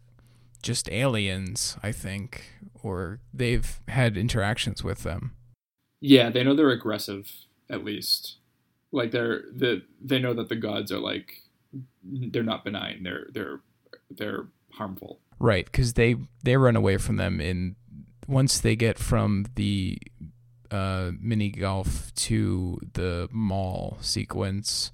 [0.63, 1.77] just aliens.
[1.83, 2.45] I think,
[2.83, 5.33] or they've had interactions with them.
[6.01, 7.31] Yeah, they know they're aggressive
[7.71, 8.37] at least.
[8.93, 11.43] Like they're the they know that the gods are like
[12.03, 13.03] they're not benign.
[13.03, 13.61] They're they're
[14.11, 15.21] they're harmful.
[15.39, 17.77] Right, because they they run away from them in
[18.27, 19.99] once they get from the
[20.71, 24.91] uh, mini golf to the mall sequence.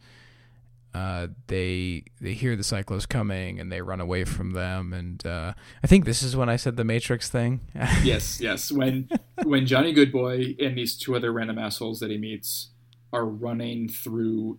[0.95, 5.53] Uh, they they hear the Psychlos coming and they run away from them, and uh,
[5.83, 7.61] I think this is when I said the Matrix thing.
[8.05, 8.71] Yes, yes.
[8.71, 9.09] When
[9.43, 12.69] when Johnny Goodboy and these two other random assholes that he meets
[13.13, 14.59] are running through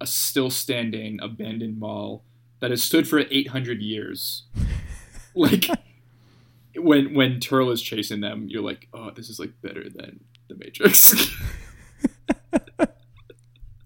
[0.00, 2.22] a still standing abandoned mall
[2.60, 4.44] that has stood for 800 years.
[5.34, 5.66] like
[6.76, 10.54] when when Terl is chasing them, you're like, "Oh, this is like better than the
[10.56, 11.14] Matrix."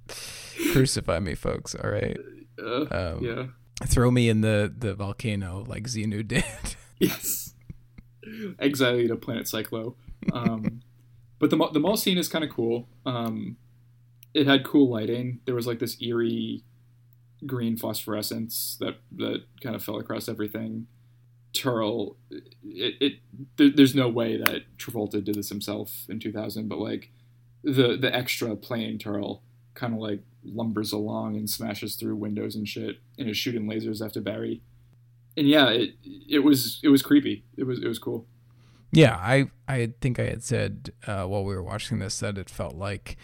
[0.73, 1.75] Crucify me, folks.
[1.75, 2.17] All right.
[2.61, 3.47] Uh, Um, yeah.
[3.87, 6.45] Throw me in the the volcano like Xenu did.
[7.01, 7.55] Yes.
[8.59, 9.95] Exile to Planet Psychlo.
[10.33, 10.81] Um,
[11.39, 12.89] but the the mall scene is kind of cool.
[13.07, 13.57] Um,
[14.35, 15.39] it had cool lighting.
[15.47, 16.65] There was like this eerie
[17.47, 20.89] green phosphorescence that that kind of fell across everything.
[21.53, 23.13] Terl, it, it
[23.57, 27.11] there, there's no way that Travolta did this himself in 2000, but like
[27.63, 29.43] the the extra playing Terl
[29.75, 34.05] kind of like lumbers along and smashes through windows and shit and is shooting lasers
[34.05, 34.63] after Barry.
[35.37, 35.95] And yeah, it
[36.29, 37.45] it was it was creepy.
[37.57, 38.27] It was it was cool.
[38.93, 42.51] Yeah, I I think I had said uh, while we were watching this that it
[42.51, 43.17] felt like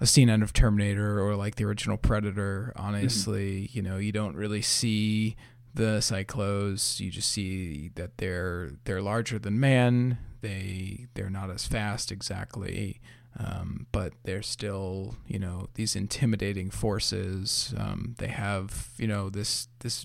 [0.00, 2.72] a scene out of Terminator or like the original Predator.
[2.76, 5.36] Honestly, you know, you don't really see
[5.76, 7.00] the Psychlos.
[7.00, 10.18] You just see that they're they're larger than man.
[10.40, 13.00] They they're not as fast exactly,
[13.38, 17.74] um, but they're still you know these intimidating forces.
[17.76, 20.04] Um, they have you know this this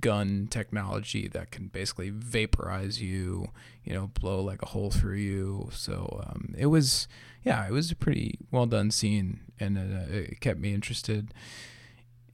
[0.00, 3.48] gun technology that can basically vaporize you,
[3.84, 5.68] you know, blow like a hole through you.
[5.72, 7.06] So um, it was,
[7.44, 11.32] yeah, it was a pretty well done scene, and uh, it kept me interested.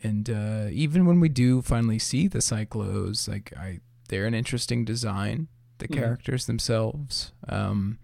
[0.02, 4.84] And uh, even when we do finally see the Psychlos, like I, they're an interesting
[4.84, 5.48] design.
[5.78, 5.94] The Mhm.
[5.94, 7.98] characters themselves, um,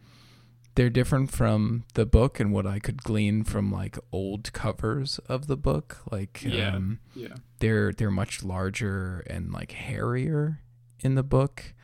[0.77, 5.47] they're different from the book and what I could glean from like old covers of
[5.47, 5.99] the book.
[6.11, 6.75] Like, Yeah.
[6.77, 7.35] um, Yeah.
[7.61, 10.63] they're they're much larger and like hairier
[11.01, 11.75] in the book,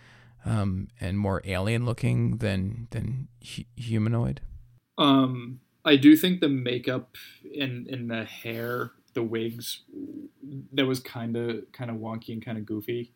[0.46, 4.40] um, and more alien looking than than hu- humanoid.
[4.98, 9.82] Um, I do think the makeup in in the hair, the wigs,
[10.72, 13.12] that was kind of kind of wonky and kind of goofy.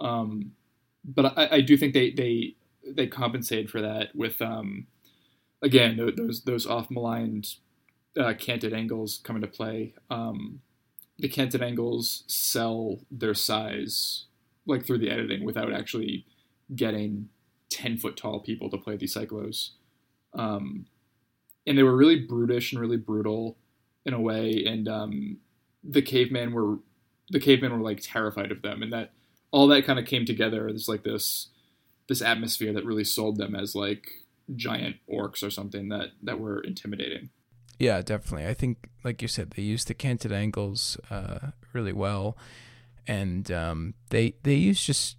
[0.00, 0.52] Um,
[1.04, 2.54] but I, I do think they they
[2.86, 4.86] they compensated for that with um,
[5.62, 7.54] again those those off maligned
[8.18, 9.94] uh, canted angles come into play.
[10.10, 10.60] Um,
[11.18, 14.26] the canted angles sell their size
[14.66, 16.26] like through the editing without actually
[16.74, 17.28] getting
[17.70, 19.70] ten foot tall people to play these Psychlos.
[20.32, 20.86] Um,
[21.66, 23.56] and they were really brutish and really brutal
[24.04, 25.38] in a way and um,
[25.82, 26.78] the cavemen were
[27.30, 29.12] the cavemen were like terrified of them and that
[29.50, 31.48] all that kind of came together there's like this
[32.08, 34.06] this atmosphere that really sold them as like
[34.54, 37.30] giant orcs or something that that were intimidating
[37.78, 38.46] Yeah, definitely.
[38.46, 42.36] I think, like you said, they used the canted angles uh, really well,
[43.06, 45.16] and um, they they use just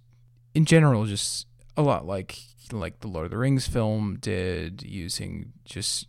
[0.54, 1.46] in general just
[1.76, 2.38] a lot like
[2.72, 6.08] like the Lord of the Rings film did, using just, just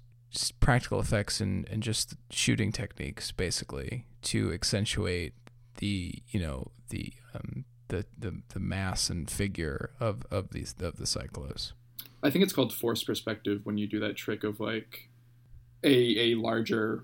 [0.60, 5.34] practical effects and and just shooting techniques basically to accentuate
[5.78, 10.98] the you know the um, the, the the mass and figure of of these of
[10.98, 11.74] the Psychlos.
[12.24, 15.10] i think it's called force perspective when you do that trick of like
[15.84, 17.04] a a larger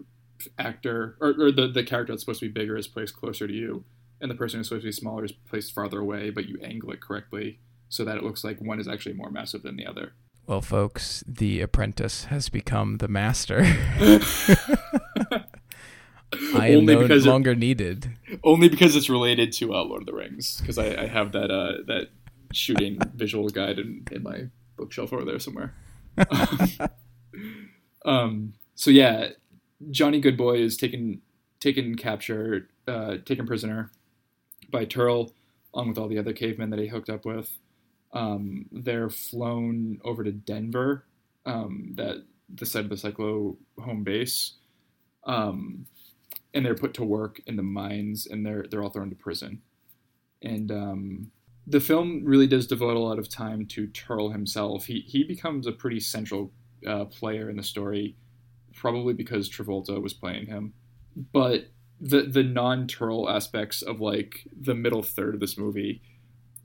[0.60, 3.54] actor or, or the the character that's supposed to be bigger is placed closer to
[3.54, 3.84] you
[4.20, 6.92] and the person who's supposed to be smaller is placed farther away but you angle
[6.92, 10.14] it correctly so that it looks like one is actually more massive than the other
[10.46, 13.62] Well, folks, the apprentice has become the master.
[16.56, 18.18] I am Only no because it- longer needed.
[18.44, 20.60] only because it's related to uh, Lord of the Rings.
[20.60, 22.10] Because I, I have that uh, that
[22.52, 25.74] shooting visual guide in, in my bookshelf over there somewhere.
[28.06, 29.30] um, so yeah,
[29.92, 31.22] Johnny Goodboy is taken
[31.60, 33.92] taken captured, uh, taken prisoner
[34.70, 35.32] by Terl,
[35.74, 37.58] along with all the other cavemen that he hooked up with.
[38.14, 41.06] Um, they're flown over to Denver,
[41.46, 42.24] um, that
[42.54, 44.54] the site of the Psychlo home base.
[45.26, 45.88] Um,
[46.54, 49.62] and they're put to work in the mines and they're they're all thrown to prison.
[50.42, 51.32] And um,
[51.66, 54.86] the film really does devote a lot of time to Terl himself.
[54.86, 56.52] He he becomes a pretty central
[56.88, 58.16] uh, player in the story,
[58.76, 60.74] probably because Travolta was playing him.
[61.16, 61.68] But
[62.00, 66.02] the the non Terl aspects of like the middle third of this movie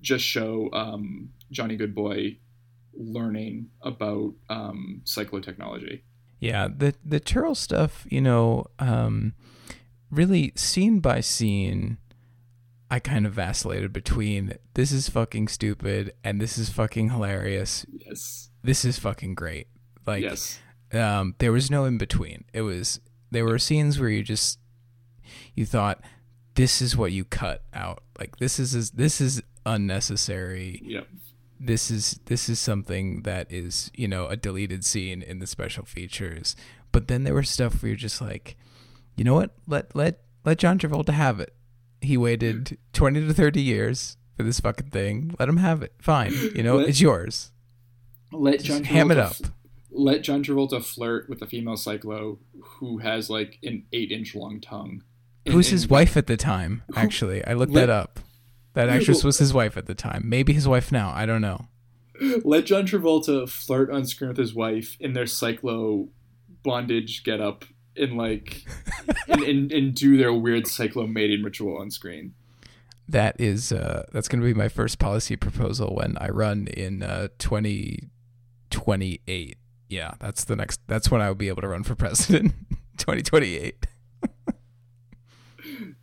[0.00, 2.36] just show um, Johnny Goodboy
[2.94, 6.02] learning about um, cyclotechnology.
[6.40, 9.34] Yeah, the the Terl stuff, you know, um,
[10.10, 11.98] really scene by scene,
[12.90, 17.84] I kind of vacillated between this is fucking stupid and this is fucking hilarious.
[17.92, 18.50] Yes.
[18.62, 19.68] This is fucking great.
[20.06, 20.58] Like, yes.
[20.92, 22.44] um, there was no in between.
[22.52, 24.58] It was there were scenes where you just
[25.54, 26.00] you thought
[26.54, 28.02] this is what you cut out.
[28.18, 30.82] Like this is this is unnecessary.
[30.84, 31.06] Yep.
[31.60, 35.84] This is this is something that is you know a deleted scene in the special
[35.84, 36.54] features.
[36.92, 38.56] But then there was stuff where you're just like,
[39.16, 39.50] you know what?
[39.66, 41.54] Let let let John Travolta have it.
[42.00, 45.34] He waited twenty to thirty years for this fucking thing.
[45.38, 45.92] Let him have it.
[46.00, 46.32] Fine.
[46.54, 47.50] You know, Let- it's yours.
[48.32, 49.52] Let John ham it Travolta up.
[49.90, 54.60] let John Travolta flirt with a female Psychlo who has like an eight inch long
[54.60, 55.02] tongue
[55.48, 56.82] Who's his wife at the time?
[56.94, 58.20] Actually, I looked Let- that up.
[58.78, 60.22] That actress was his wife at the time.
[60.24, 61.10] Maybe his wife now.
[61.12, 61.66] I don't know.
[62.44, 66.10] Let John Travolta flirt on screen with his wife in their Psychlo
[66.62, 67.64] bondage getup
[67.96, 68.62] and like
[69.26, 72.34] and, and, and do their weird Psychlo mating ritual on screen.
[73.08, 77.02] That is uh, that's going to be my first policy proposal when I run in
[77.02, 79.58] uh, 2028.
[79.88, 80.80] Yeah, that's the next.
[80.86, 82.52] That's when I will be able to run for president.
[82.98, 83.87] 2028.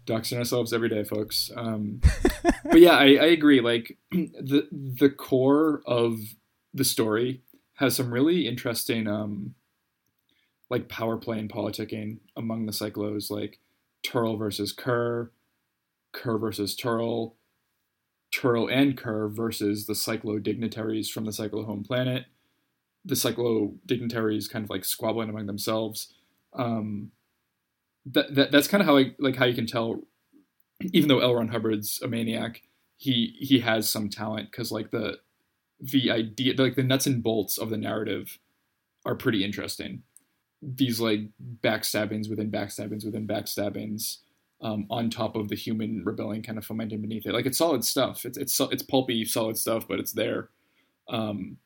[0.05, 1.49] Doxing ourselves every day, folks.
[1.55, 2.01] Um,
[2.43, 3.61] but yeah, I, I agree.
[3.61, 6.19] Like the the core of
[6.73, 7.41] the story
[7.75, 9.55] has some really interesting um,
[10.69, 13.59] like power play and politicking among the Psychlos, like
[14.03, 15.31] Terl versus Ker,
[16.13, 17.33] Ker versus Terl,
[18.31, 22.25] Terl and Ker versus the Psychlo dignitaries from the Psychlo home planet.
[23.03, 26.13] The Psychlo dignitaries kind of like squabbling among themselves.
[26.53, 27.11] Um,
[28.05, 30.01] that, that that's kind of how I like how you can tell
[30.93, 31.35] even though L.
[31.35, 32.61] Ron Hubbard's a maniac,
[32.97, 35.17] he he has some talent because like the
[35.79, 38.37] the idea like the nuts and bolts of the narrative
[39.05, 40.03] are pretty interesting.
[40.61, 41.21] These like
[41.61, 44.17] backstabbings within backstabbings within backstabbings,
[44.61, 47.33] um, on top of the human rebellion kind of fomenting beneath it.
[47.33, 48.25] Like it's solid stuff.
[48.25, 50.49] It's it's it's pulpy, solid stuff, but it's there.
[51.09, 51.57] Um,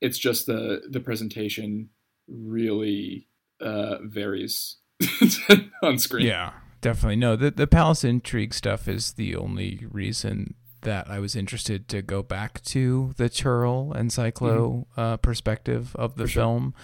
[0.00, 1.90] it's just the the presentation
[2.28, 3.26] really
[3.60, 4.76] uh, varies
[5.82, 6.26] on screen.
[6.26, 7.16] Yeah, definitely.
[7.16, 12.02] No, the the palace intrigue stuff is the only reason that I was interested to
[12.02, 16.42] go back to the Terl and Psychlo uh, perspective of the For sure.
[16.42, 16.74] film.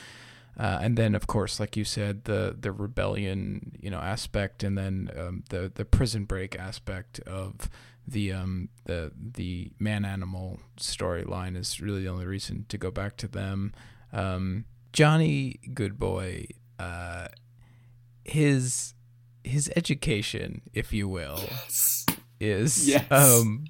[0.58, 4.76] Uh, and then, of course, like you said, the the rebellion, you know, aspect, and
[4.76, 7.68] then um, the the prison break aspect of
[8.08, 13.16] the um the the man animal storyline is really the only reason to go back
[13.18, 13.72] to them.
[14.12, 16.46] Um, Johnny Goodboy,
[16.78, 17.28] uh,
[18.28, 18.94] his
[19.44, 21.38] his education, if you will,
[22.40, 23.04] is Yes.
[23.10, 23.64] um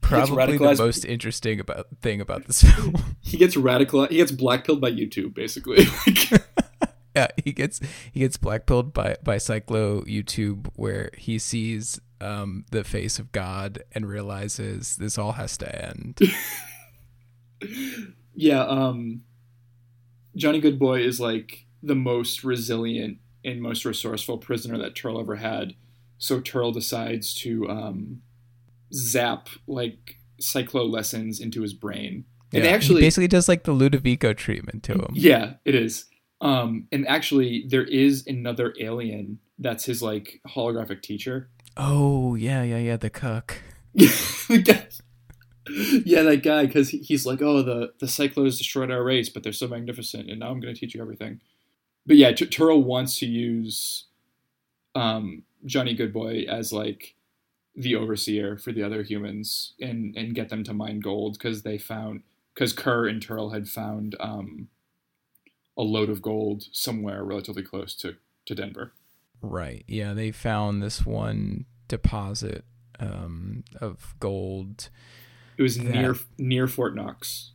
[0.00, 2.94] probably the most interesting about thing about this film.
[3.20, 4.06] He gets radical.
[4.06, 5.84] He gets blackpilled by YouTube, basically.
[7.16, 7.78] Yeah, he gets
[8.10, 13.84] he gets blackpilled by by Psychlo YouTube where he sees um the face of God
[13.92, 16.18] and realizes this all has to end.
[18.34, 19.22] yeah, um,
[20.36, 25.74] Johnny Goodboy is like the most resilient and most resourceful prisoner that Terl ever had.
[26.18, 28.22] So Terl decides to um,
[28.92, 32.24] zap like Psychlo lessons into his brain.
[32.52, 35.10] And Yeah, he actually, basically does like the Ludovico treatment to him.
[35.12, 36.06] yeah, it is.
[36.40, 41.48] Um, and actually, there is another alien that's his like holographic teacher.
[41.76, 43.60] Oh yeah, yeah, yeah, the cook.
[46.04, 49.52] Yeah, that guy, because he's like, oh, the the Psychlos destroyed our race, but they're
[49.52, 51.40] so magnificent, and now I'm going to teach you everything.
[52.06, 54.04] But yeah, T- Turo wants to use
[54.94, 57.14] um, Johnny Goodboy as like
[57.74, 61.78] the overseer for the other humans and and get them to mine gold because they
[61.78, 62.22] found
[62.54, 64.68] because Ker and Terl had found um,
[65.76, 68.92] a load of gold somewhere relatively close to to Denver.
[69.40, 69.84] Right.
[69.88, 72.64] Yeah, they found this one deposit
[73.00, 74.88] um, of gold
[75.58, 77.52] It was near near Fort Knox.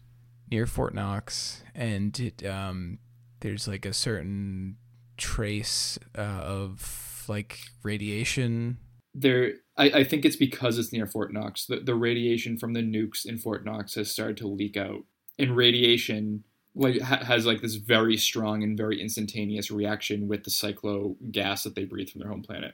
[0.51, 2.97] near Fort Knox, and it, um,
[3.41, 4.78] there's like a certain
[5.17, 8.78] trace uh, of like radiation.
[9.13, 11.65] there I, I think it's because it's near Fort Knox.
[11.65, 15.04] The the radiation from the nukes in Fort Knox has started to leak out.
[15.38, 16.43] And radiation
[16.75, 21.63] like ha- has like this very strong and very instantaneous reaction with the Psychlo gas
[21.63, 22.73] that they breathe from their home planet.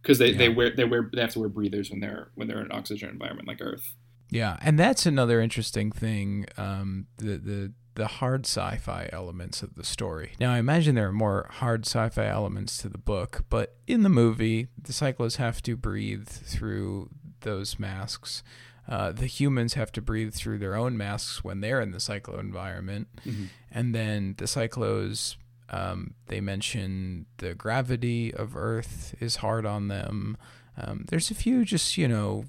[0.00, 2.58] Because they, they wear they wear they have to wear breathers when they're when they're
[2.58, 3.94] in an oxygen environment like Earth.
[4.30, 6.46] Yeah, and that's another interesting thing.
[6.56, 10.32] Um, the the the hard sci-fi elements of the story.
[10.40, 14.08] Now, I imagine there are more hard sci-fi elements to the book, but in the
[14.08, 18.42] movie, the Psychlos have to breathe through those masks.
[18.88, 22.40] Uh, the humans have to breathe through their own masks when they're in the Psychlo
[22.40, 23.48] environment, Mhm.
[23.70, 25.36] and then the Psychlos.
[25.70, 30.36] Um, they mention the gravity of Earth is hard on them.
[30.76, 32.44] Um, there's a few just you know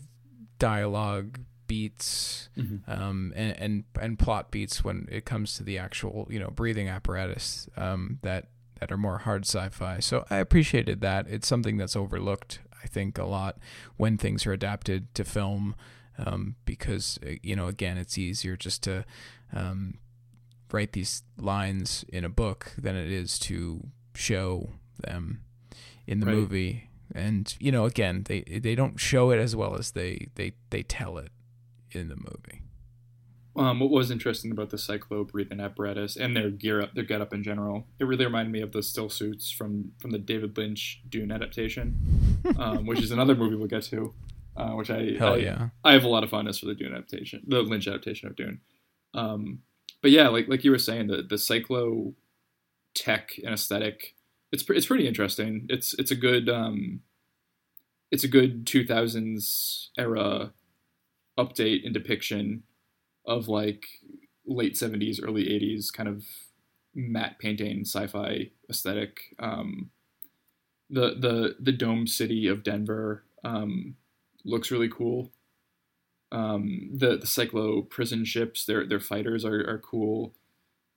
[0.60, 1.39] dialogue
[1.74, 2.80] beats Mhm.
[2.88, 6.88] um, and, and and plot beats when it comes to the actual you know breathing
[6.88, 8.44] apparatus um, that
[8.80, 10.00] that are more hard sci-fi.
[10.00, 11.26] So I appreciated that.
[11.30, 13.54] It's something that's overlooked, I think, a lot
[13.98, 15.76] when things are adapted to film,
[16.18, 19.06] um, because uh, you know again it's easier just to
[19.54, 19.98] um,
[20.72, 24.70] write these lines in a book than it is to show
[25.08, 25.42] them
[26.08, 26.36] in the Right.
[26.36, 26.90] movie.
[27.16, 30.84] And you know, again, they they don't show it as well as they they they
[30.84, 31.32] tell it
[31.96, 32.62] in the movie.
[33.56, 37.22] Um, what was interesting about the Psychlo breathing apparatus and their gear up, their get
[37.22, 40.58] up in general, it really reminded me of the still suits from from the David
[40.58, 42.00] Lynch Dune adaptation,
[42.58, 44.14] um, which is another movie we'll get to,
[44.58, 45.70] uh, which I Hell I, yeah.
[45.84, 48.62] I have a lot of fondness for the Dune adaptation, the Lynch adaptation of Dune.
[49.14, 49.60] Um,
[50.02, 52.16] but yeah, like like you were saying, the the Psychlo
[52.96, 54.16] tech and aesthetic,
[54.52, 55.68] it's pre- it's pretty interesting.
[55.70, 57.02] It's it's a good um,
[58.10, 60.54] it's a good 2000s era
[61.38, 62.64] update and depiction
[63.26, 63.86] of like
[64.46, 66.26] late 70s early 80s kind of
[66.94, 69.36] matte painting sci-fi aesthetic.
[69.40, 69.90] Um,
[70.90, 73.96] the the the dome city of denver um,
[74.46, 75.32] looks really cool.
[76.32, 80.34] Um, the the Psychlo prison ships their their fighters are, are cool.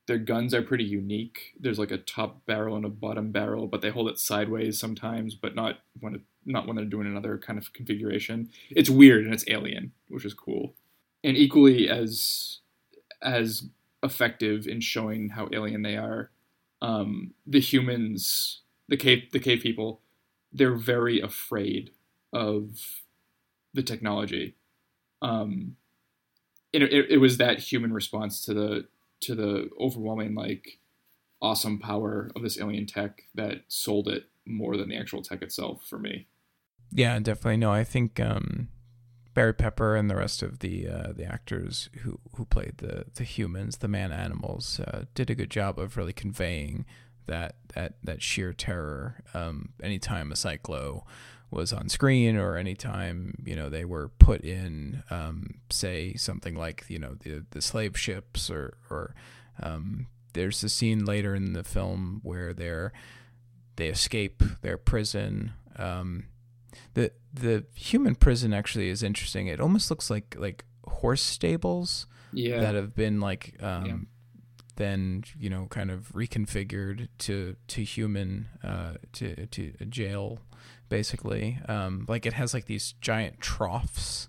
[0.07, 1.55] Their guns are pretty unique.
[1.59, 5.35] There's like a top barrel and a bottom barrel but they hold it sideways sometimes
[5.35, 8.49] but not when it, not when they're doing another kind of configuration.
[8.71, 10.75] It's weird and it's alien which is cool.
[11.23, 12.61] And equally as
[13.23, 13.69] as
[14.03, 16.31] effective in showing how alien they are
[16.83, 20.01] um, the humans the cave the cave people
[20.53, 21.91] they're very afraid
[22.33, 23.03] of
[23.75, 24.57] the technology.
[25.21, 25.77] Um,
[26.73, 28.87] it, it, it was that human response to the
[29.21, 30.79] to the overwhelming like
[31.41, 35.85] awesome power of this alien tech that sold it more than the actual tech itself
[35.89, 36.27] for me
[36.93, 37.59] Yeah, definitely.
[37.59, 38.69] No, I think um,
[39.35, 43.25] Barry Pepper and the rest of the uh, the actors who who played the the
[43.25, 46.87] humans, the man animals, uh, did a good job of really conveying
[47.27, 49.23] that that that sheer terror.
[49.35, 51.03] Um, anytime a Psychlo
[51.51, 56.85] was on screen, or anytime you know they were put in, um, say something like
[56.89, 59.15] you know the the slave ships, or or
[59.63, 62.93] um, there's a scene later in the film where they're
[63.77, 65.53] they escape their prison.
[65.77, 66.25] Um,
[66.95, 69.47] the the human prison actually is interesting.
[69.47, 73.97] It almost looks like like horse stables yeah that have been like um, Yeah.
[74.77, 80.39] then you know kind of reconfigured to to human uh, to to a jail
[80.89, 81.59] basically.
[81.69, 84.29] Um, like it has like these giant troughs.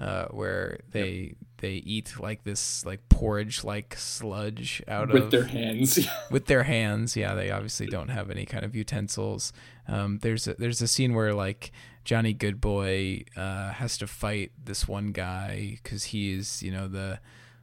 [0.00, 5.30] Uh, where they they eat like this like porridge like sludge out with of with
[5.30, 5.98] their hands
[6.30, 7.16] with their hands.
[7.16, 9.52] Yeah, they obviously don't have any kind of utensils.
[9.86, 11.70] Um, there's a, there's a scene where like
[12.04, 17.20] Johnny Goodboy uh, has to fight this one guy because he's you know the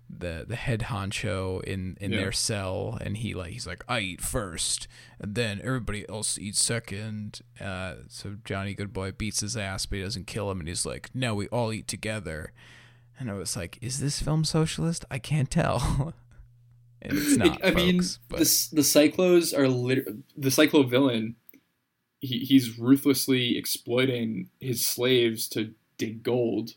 [0.10, 2.20] the the head honcho in in Yeah.
[2.20, 4.88] their cell, and he like he's like I eat first,
[5.20, 7.41] and then everybody else eats second.
[7.60, 11.10] Uh, so Johnny Goodboy beats his ass, but he doesn't kill him, and he's like,
[11.14, 12.53] "No, we all eat together."
[13.20, 15.03] And I was like, "Is this film socialist?
[15.12, 16.14] I can't tell."
[17.01, 17.60] and it's not.
[17.66, 20.08] I mean, but- the the Psychlos are lit-
[20.39, 21.36] the Psychlo villain.
[22.20, 26.72] He, he's ruthlessly exploiting his slaves to dig gold,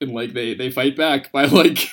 [0.00, 1.88] and like they they fight back by like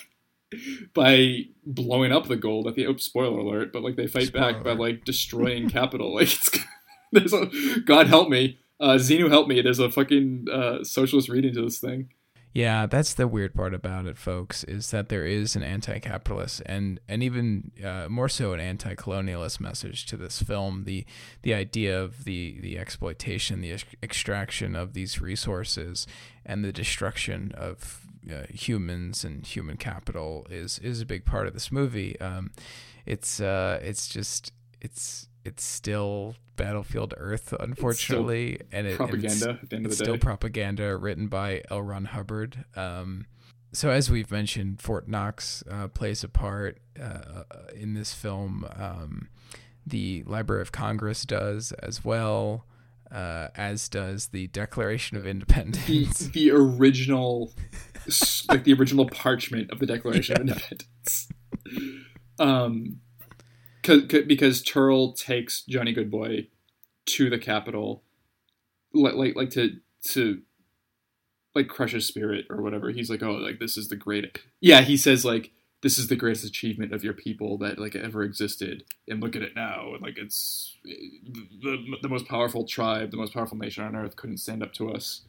[0.93, 4.55] by blowing up the gold at the oops, spoiler alert, but like they fight back
[4.59, 6.15] Spoiler by like destroying capital.
[6.15, 6.49] Like it's
[7.11, 7.49] there's a
[7.85, 9.61] God help me, uh, Xenu help me.
[9.61, 12.09] There's a fucking uh, socialist reading to this thing.
[12.53, 16.99] Yeah, that's the weird part about it, folks, is that there is an anti-capitalist and
[17.09, 20.83] and even uh, more so an anti-colonialist message to this film.
[20.83, 21.03] The
[21.41, 26.05] the idea of the the exploitation, the ex- extraction of these resources,
[26.45, 31.53] and the destruction of uh, humans and human capital is is a big part of
[31.53, 32.19] this movie.
[32.19, 32.51] Um,
[33.05, 34.51] it's uh, it's just
[34.81, 39.99] it's it's still Battlefield Earth, unfortunately, and it, and it's- at the end of it's
[39.99, 40.19] the still day.
[40.19, 41.81] propaganda written by L.
[41.81, 42.63] Ron Hubbard.
[42.75, 43.25] Um,
[43.73, 47.43] so as we've mentioned, Fort Knox uh, plays a part uh,
[47.75, 48.65] in this film.
[48.75, 49.29] Um,
[49.85, 52.65] the Library of Congress does as well,
[53.11, 56.19] uh, as does the Declaration of the Independence.
[56.27, 57.51] the original
[58.49, 61.27] like the original parchment of the Declaration of Independence.
[62.39, 62.99] Um,
[63.83, 66.47] cause, 'cause- because Terl takes Johnny Goodboy
[67.05, 68.03] to the Capitol,
[68.93, 69.77] like like like to
[70.09, 70.41] to
[71.55, 72.89] like crush his spirit or whatever.
[72.89, 74.39] He's like, oh, like this is the great.
[74.59, 75.51] Yeah, he says like
[75.81, 79.41] this is the greatest achievement of your people that like ever existed, and look at
[79.41, 83.95] it now, and like it's the the most powerful tribe, the most powerful nation on
[83.95, 85.21] earth couldn't stand up to us.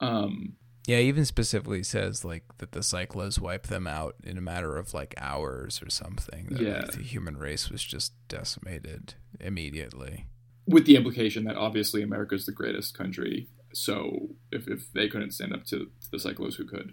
[0.00, 0.54] Um,
[0.86, 4.92] yeah, even specifically says like that the Psychlos wipe them out in a matter of
[4.94, 6.46] like hours or something.
[6.50, 6.80] That Yeah.
[6.80, 10.26] like, the human race was just decimated immediately.
[10.66, 13.48] with the implication that obviously America's the greatest country.
[13.74, 16.92] So if, if they couldn't stand up to, to the Psychlos, who could?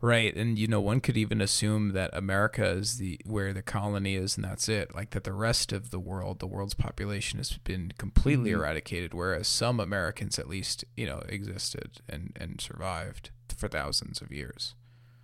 [0.00, 4.14] Right, and you know, one could even assume that America is the where the colony
[4.14, 4.94] is, and that's it.
[4.94, 8.54] Like that, the rest of the world, the world's population, has been completely Mhm.
[8.54, 9.14] eradicated.
[9.14, 14.74] Whereas some Americans, at least, you know, existed and and survived for thousands of years.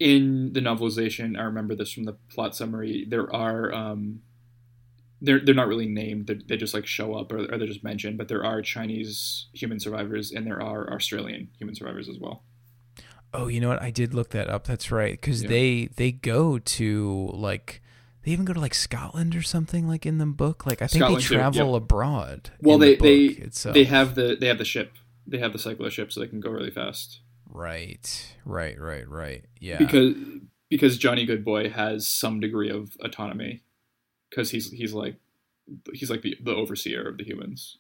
[0.00, 3.04] in the novelization, I remember this from the plot summary.
[3.08, 4.22] There are um,
[5.20, 6.26] they're they're not really named.
[6.26, 8.18] They're, they just like show up or, or they're just mentioned.
[8.18, 12.44] But there are Chinese human survivors and there are Australian human survivors as well.
[13.34, 13.82] Oh, you know what?
[13.82, 14.64] I did look that up.
[14.66, 15.48] That's right, because Yeah.
[15.48, 17.82] they they go to like
[18.22, 20.64] they even go to like Scotland or something like in the book.
[20.66, 21.82] Like I think Scotland, they travel yep.
[21.82, 22.50] abroad.
[22.60, 23.74] Well, they the they itself.
[23.74, 24.92] they have the they have the ship.
[25.26, 27.20] They have the Psychlo ship, so they can go really fast.
[27.50, 29.44] right, right, right, right.
[29.58, 30.14] Yeah, Because
[30.68, 33.62] because Johnny Goodboy has some degree of autonomy,
[34.30, 35.16] because he's he's like
[35.92, 37.78] he's like the the overseer of the humans.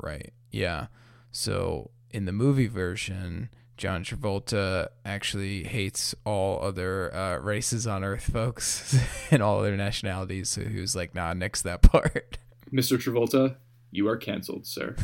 [0.00, 0.32] Right.
[0.50, 0.86] Yeah.
[1.30, 8.30] So in the movie version, John Travolta actually hates all other uh, races on Earth,
[8.32, 8.98] folks,
[9.30, 10.48] and all other nationalities.
[10.48, 12.38] So he was like, "Nah, nix that part."
[12.72, 12.98] Mr.
[12.98, 13.56] Travolta,
[13.90, 14.96] you are canceled, sir.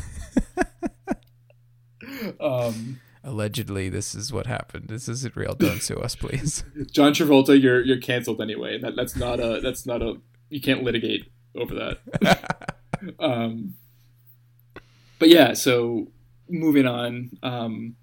[2.39, 4.87] um, Allegedly, this is what happened.
[4.87, 5.53] This isn't real.
[5.53, 6.63] Don't sue us, please.
[6.91, 8.79] John Travolta, you're you're canceled anyway.
[8.79, 10.15] That that's not a that's not a
[10.49, 12.75] you can't litigate over that.
[13.19, 13.75] um,
[15.19, 16.07] but yeah, so
[16.49, 17.95] moving on, um,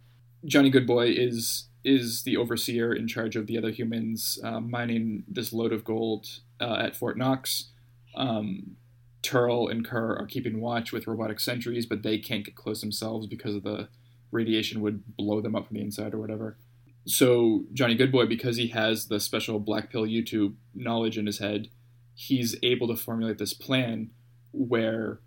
[0.45, 5.53] Johnny Goodboy is is the overseer in charge of the other humans uh, mining this
[5.53, 6.27] load of gold
[6.61, 7.71] uh, at Fort Knox.
[8.17, 8.77] Um,
[9.23, 13.27] Terl and Ker are keeping watch with robotic sentries, but they can't get close themselves
[13.27, 13.89] because of the
[14.31, 16.59] radiation would blow them up from the inside or whatever.
[17.07, 21.69] So Johnny Goodboy, because he has the special black pill YouTube knowledge in his head,
[22.15, 24.11] he's able to formulate this plan
[24.53, 25.21] where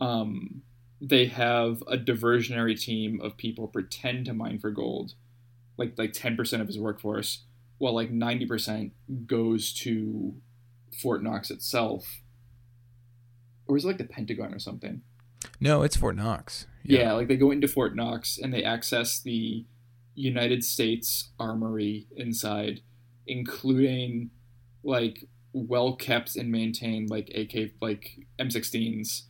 [0.00, 0.62] um,
[1.00, 5.14] they have a diversionary team of people pretend to mine for gold,
[5.76, 7.44] like like ten percent of his workforce,
[7.78, 8.92] while like ninety percent
[9.26, 10.34] goes to
[11.00, 12.20] Fort Knox itself,
[13.66, 15.02] or is it like the Pentagon or something?
[15.60, 16.66] no, it's Fort Knox.
[16.84, 17.12] Yeah.
[17.12, 19.64] like they go into Fort Knox and they access the
[20.14, 22.80] United States Armory inside,
[23.26, 24.30] including
[24.82, 29.22] like well kept and maintained like AK like M16s,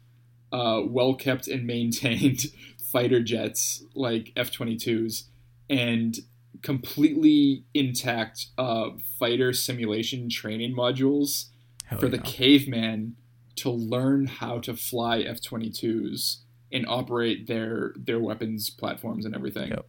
[0.53, 2.46] uh, well kept and maintained
[2.92, 5.24] fighter jets like F 22s,
[5.68, 6.18] and
[6.62, 11.46] completely intact uh, fighter simulation training modules
[11.84, 12.22] Hell for the yeah.
[12.24, 13.16] caveman
[13.57, 16.38] to learn how to fly F-22s
[16.70, 19.70] and operate their their weapons platforms and everything.
[19.70, 19.86] Yep.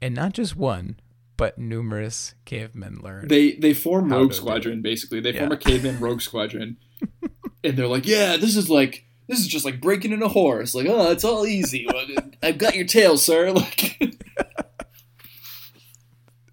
[0.00, 0.98] and not just one,
[1.36, 3.28] but numerous cavemen learn.
[3.28, 5.20] They they form Rogue Squadron basically.
[5.20, 6.78] They form a caveman Rogue Squadron,
[7.64, 10.74] and they're like, "Yeah, this is like this is just like breaking in a horse.
[10.74, 11.88] Like, oh, it's all easy.
[12.42, 13.98] I've got your tail, sir." Like.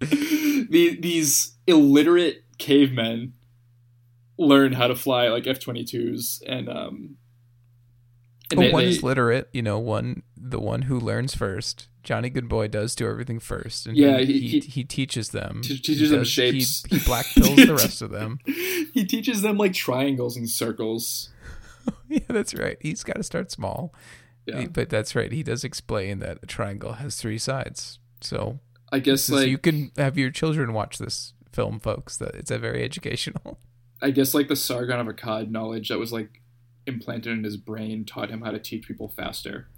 [0.00, 3.34] the- these illiterate cavemen
[4.38, 7.16] learn how to fly like F-22s and um
[8.50, 9.78] and But they- one they- is literate, you know.
[9.78, 11.86] One, the one who learns first.
[12.02, 15.60] Johnny Goodboy does do everything first, and Yeah, he he- he, he- he teaches them.
[15.62, 16.82] Te- He teaches them does- he- shapes.
[16.88, 18.38] He, black pills the rest of them.
[18.46, 21.28] he teaches them like triangles and circles.
[22.08, 22.76] yeah, that's right.
[22.80, 23.94] He's got to start small.
[24.46, 24.60] Yeah.
[24.62, 25.30] He- but that's right.
[25.32, 27.98] He does explain that a triangle has three sides.
[28.20, 28.60] So,
[28.92, 32.16] I guess is- like you can have your children watch this film, folks.
[32.16, 33.58] That it's a very educational.
[34.02, 36.40] I guess like the Sargon of Akkad knowledge that was like
[36.86, 39.68] implanted in his brain taught him how to teach people faster.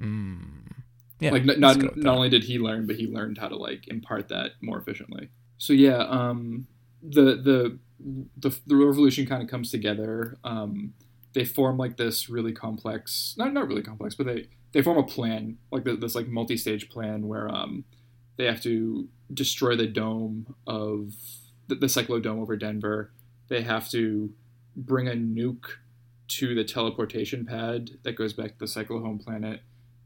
[0.00, 0.72] Mm.
[1.20, 3.88] Yeah, like n- not not only did he learn, but he learned how to like
[3.88, 5.30] impart that more efficiently.
[5.58, 6.66] So yeah, um,
[7.02, 7.78] the the
[8.38, 10.36] the the revolution kind of comes together.
[10.44, 10.92] Um,
[11.36, 15.02] they form like this really complex, not not really complex, but they they form a
[15.02, 17.84] plan, like this like multi-stage plan where um,
[18.38, 21.12] they have to destroy the dome of
[21.68, 23.10] the, the cyclodome over Denver.
[23.48, 24.32] They have to
[24.74, 25.66] bring a nuke
[26.28, 29.60] to the teleportation pad that goes back to the cyclohome planet,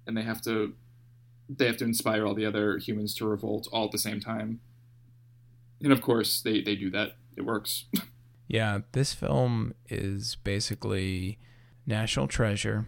[0.08, 0.74] and they have to
[1.48, 4.58] they have to inspire all the other humans to revolt all at the same time.
[5.80, 7.12] And of course, they they do that.
[7.36, 7.84] It works.
[8.50, 11.38] Yeah, this film is basically
[11.86, 12.84] National Treasure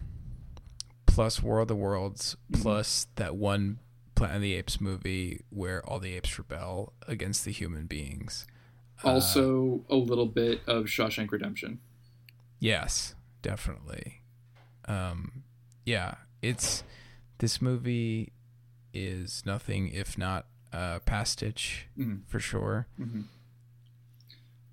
[1.05, 2.61] plus War of the Worlds Mhm.
[2.61, 3.79] plus that one
[4.13, 8.45] Planet of the Apes movie where all the apes rebel against the human beings.
[9.05, 11.79] Uh, also, a little bit of Shawshank Redemption.
[12.59, 14.21] yes, definitely.
[14.85, 15.43] Um,
[15.85, 16.83] yeah, it's
[17.37, 18.33] this movie
[18.93, 22.27] is nothing if not a pastiche Mhm.
[22.27, 22.87] for sure.
[22.97, 23.21] hmm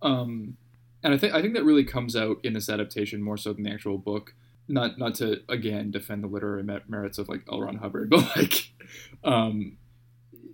[0.03, 0.57] Um,
[1.03, 3.65] and I think I think that really comes out in this adaptation more so than
[3.65, 4.35] the actual book.
[4.69, 7.61] Not not to again defend the literary merits of like L.
[7.61, 8.71] Ron Hubbard, but like,
[9.25, 9.77] um,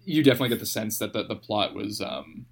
[0.04, 2.46] you definitely get the sense that the, the plot was um,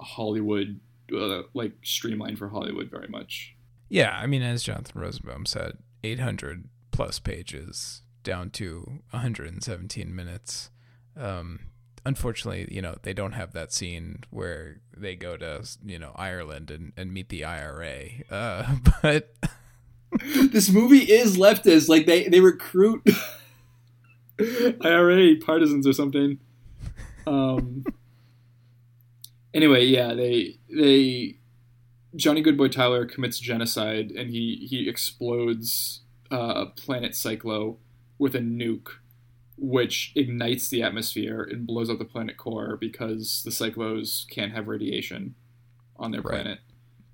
[0.00, 0.80] Hollywood,
[1.14, 3.54] uh, like streamlined for Hollywood very much.
[3.88, 10.70] Yeah, I mean, as Jonathan Rosenbaum said, 800 plus pages down to 117 minutes.
[11.16, 11.60] Um,
[12.06, 16.70] unfortunately, you know, they don't have that scene where they go to you know Ireland
[16.70, 18.08] and, and meet the IRA.
[18.30, 19.34] Uh, but
[20.50, 21.88] this movie is leftist.
[21.88, 23.06] Like they they recruit
[24.80, 26.38] IRA partisans or something.
[27.26, 27.84] Um.
[29.52, 31.38] Anyway, yeah, they they
[32.14, 37.76] Johnny Goodboy Tyler commits genocide and he he explodes uh, planet Psychlo
[38.18, 38.88] with a nuke,
[39.58, 44.68] which ignites the atmosphere and blows up the planet core because the Psychlos can't have
[44.68, 45.34] radiation
[45.96, 46.42] on their Right.
[46.42, 46.58] planet.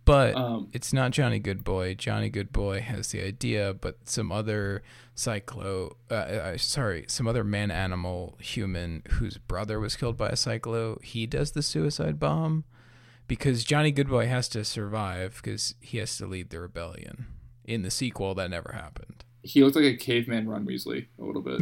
[0.04, 1.96] but Um, it's not Johnny Goodboy.
[1.96, 4.82] Johnny Goodboy has the idea, but some other
[5.14, 10.32] Psychlo, uh, uh, sorry, some other man animal human whose brother was killed by a
[10.32, 11.00] Psychlo.
[11.04, 12.64] He does the suicide bomb
[13.28, 17.26] because Johnny Goodboy has to survive because he has to lead the rebellion.
[17.64, 19.24] In the sequel, that never happened.
[19.42, 21.60] He looked like a caveman Ron Weasley a little bit.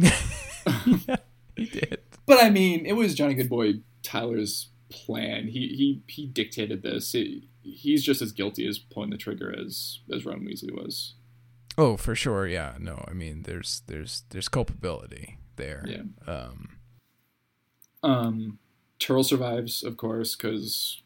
[1.07, 1.15] yeah,
[1.55, 1.99] he did.
[2.25, 5.47] But I mean, it was Johnny Goodboy Tyler's plan.
[5.47, 7.11] He he he dictated this.
[7.13, 11.13] He- he's just as guilty as pulling the trigger as as Ron Weasley was.
[11.77, 12.47] Oh, for sure.
[12.47, 12.73] Yeah.
[12.79, 15.83] No, I mean, there's there's there's culpability there.
[15.87, 16.01] Yeah.
[16.27, 16.69] Um,
[18.03, 18.59] Um,
[18.99, 21.01] Terl survives, of course, because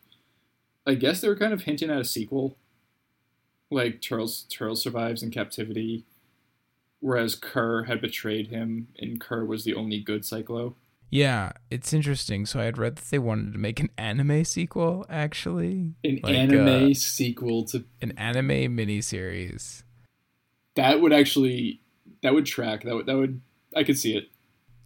[0.86, 2.58] I guess they were kind of hinting at a sequel.
[3.72, 6.06] Like Terl's Terl survives in captivity,
[7.06, 10.74] whereas Ker had betrayed him, and Ker was the only good Psychlo.
[11.12, 12.48] Yeah, it's interesting.
[12.48, 16.36] So I had read that they wanted to make an anime sequel, actually, An Like,
[16.36, 19.84] anime uh, sequel to an anime miniseries.
[20.76, 21.80] that would actually
[22.24, 22.84] that would track.
[22.84, 23.40] That would that would
[23.76, 24.30] I could see it.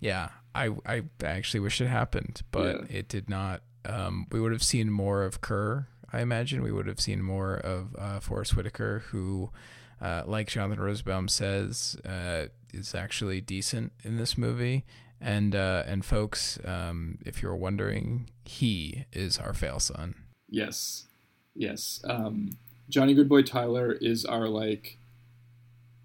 [0.02, 3.62] Yeah, I I actually wish it happened, but it did not.
[3.86, 5.88] Um, we would have seen more of Ker.
[6.12, 9.52] I imagine we would have seen more of uh, Forest Whitaker, who,
[10.02, 14.86] uh, like Jonathan Rosenbaum says, uh, is actually decent in this movie.
[15.22, 20.16] And uh, and folks, um, if you're wondering, he is our fail son.
[20.50, 21.08] Yes,
[21.54, 22.00] yes.
[22.06, 22.52] Um,
[22.90, 24.98] Johnny Goodboy Tyler is our like.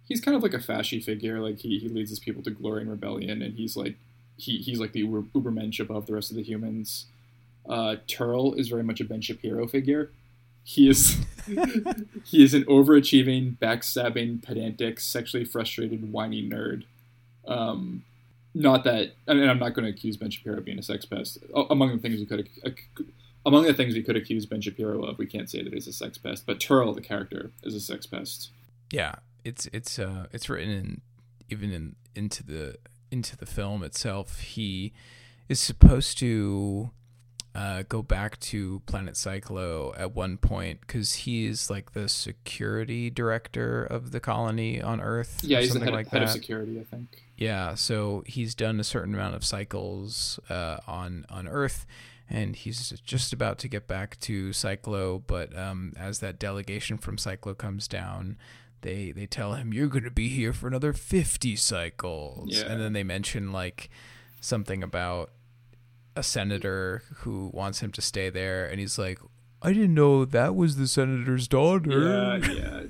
[0.06, 1.40] He's kind of like a fasci figure.
[1.40, 3.94] Like he, he leads his people to glory and rebellion, and he's like
[4.36, 7.06] he, he's like the uber, ubermensch above the rest of the humans.
[7.68, 10.10] Uh, Terl is very much a Ben Shapiro figure.
[10.64, 11.18] He is
[12.24, 16.84] he is an overachieving, backstabbing, pedantic, sexually frustrated, whiny nerd.
[17.46, 18.02] Um,
[18.54, 21.04] not that I mean I'm not going to accuse Ben Shapiro of being a sex
[21.04, 21.38] pest.
[21.70, 22.48] Among the things we could
[23.46, 25.92] among the things we could accuse Ben Shapiro of, we can't say that he's a
[25.92, 26.46] sex pest.
[26.46, 28.50] But Terl, the character, is a sex pest.
[28.90, 31.00] Yeah, it's it's uh it's written in
[31.50, 32.76] even in into the
[33.10, 34.40] into the film itself.
[34.40, 34.92] He
[35.48, 36.90] is supposed to
[37.54, 43.84] uh, go back to Planet Psychlo at one point because he's like the security director
[43.84, 45.40] of the colony on Earth.
[45.44, 46.26] Yeah, he's the head, like head that.
[46.26, 47.22] of security, I think.
[47.36, 51.86] Yeah, so he's done a certain amount of cycles uh, on on Earth,
[52.28, 55.22] and he's just about to get back to Psychlo.
[55.26, 58.36] But um, as that delegation from Psychlo comes down,
[58.82, 62.66] they they tell him you're going to be here for another fifty cycles, Yeah.
[62.66, 63.90] and then they mention like
[64.40, 65.30] something about
[66.16, 69.18] a senator who wants him to stay there, and he's like,
[69.62, 72.80] "I didn't know that was the senator's daughter." Yeah, yeah.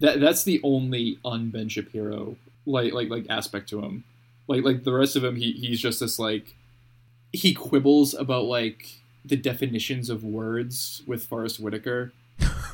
[0.00, 2.36] that that's the only un Ben Shapiro
[2.66, 4.04] like like like aspect to him.
[4.46, 6.54] Like like the rest of him, he he's just this like
[7.32, 12.12] he quibbles about like the definitions of words with Forest Whitaker.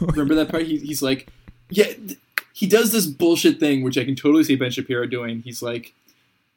[0.01, 0.65] Remember that part?
[0.65, 1.29] He, he's like,
[1.71, 1.87] yeah.
[1.87, 2.19] th-
[2.53, 5.41] He does this bullshit thing, which I can totally see Ben Shapiro doing.
[5.43, 5.93] He's like,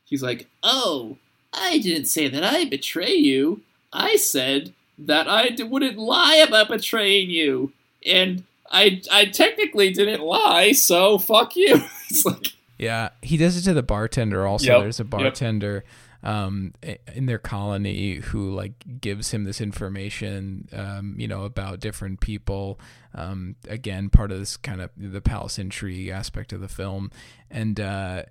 [0.06, 1.18] he's like, oh,
[1.54, 3.62] I didn't say that I betray you.
[3.94, 7.72] I said that I d- wouldn't lie about betraying you,
[8.06, 11.82] and I I technically didn't lie, so fuck you.
[12.10, 14.46] it's like, Yeah, he does it to the bartender.
[14.46, 15.10] Also, Yep, there's a yep.
[15.10, 15.84] bartender
[16.24, 16.74] um,
[17.14, 22.80] in their colony who like gives him this information, um, you know, about different people.
[23.14, 27.12] Um, again, part of this kind of the palace intrigue aspect of the film,
[27.50, 28.24] and uh,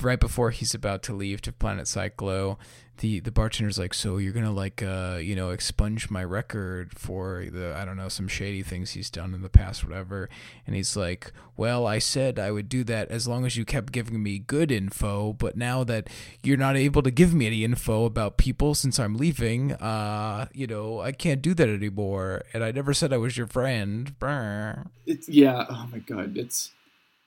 [0.00, 2.58] right before he's about to leave to Planet Psychlo,
[2.98, 7.44] the the bartender's like, "So you're gonna like, uh, you know, expunge my record for
[7.50, 10.28] the I don't know some shady things he's done in the past, whatever."
[10.66, 13.92] And he's like, "Well, I said I would do that as long as you kept
[13.92, 16.08] giving me good info, but now that
[16.42, 20.66] you're not able to give me any info about people since I'm leaving, uh, you
[20.66, 22.42] know, I can't do that anymore.
[22.52, 24.86] And I never said I was your friend." Brr.
[25.06, 25.66] it's yeah.
[25.68, 26.70] Oh my god, it's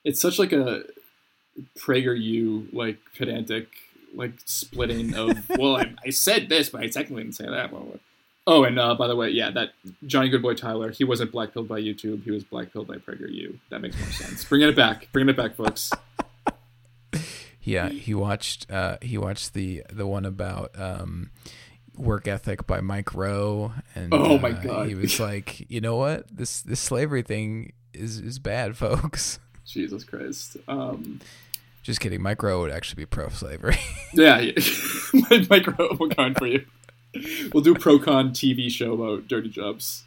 [0.04, 0.84] it's such like a
[1.78, 3.68] PragerU like pedantic
[4.14, 7.72] like splitting of well, I, I said this, but I technically didn't say that.
[7.72, 7.98] Well.
[8.48, 9.70] Oh, and uh, by the way, yeah, that
[10.06, 12.22] Johnny Goodboy Tyler, he wasn't blackpilled by YouTube.
[12.22, 13.58] He was blackpilled by PragerU.
[13.70, 14.44] That makes more sense.
[14.44, 15.90] Bringing it back, bringing it back, folks.
[17.62, 21.30] Yeah, he watched uh, he watched the the one about um,
[21.96, 24.88] work ethic by Mike Rowe, and Oh my uh, God.
[24.88, 29.40] he was like, you know what, this this slavery thing is is bad, folks.
[29.66, 30.56] Jesus Christ.
[30.68, 31.20] Um,
[31.86, 32.20] Just kidding.
[32.20, 33.76] Mike Rowe would actually be pro slavery.
[34.12, 34.52] yeah, yeah.
[35.48, 36.66] micro will con for you.
[37.54, 40.04] We'll do pro con TV show about dirty jobs.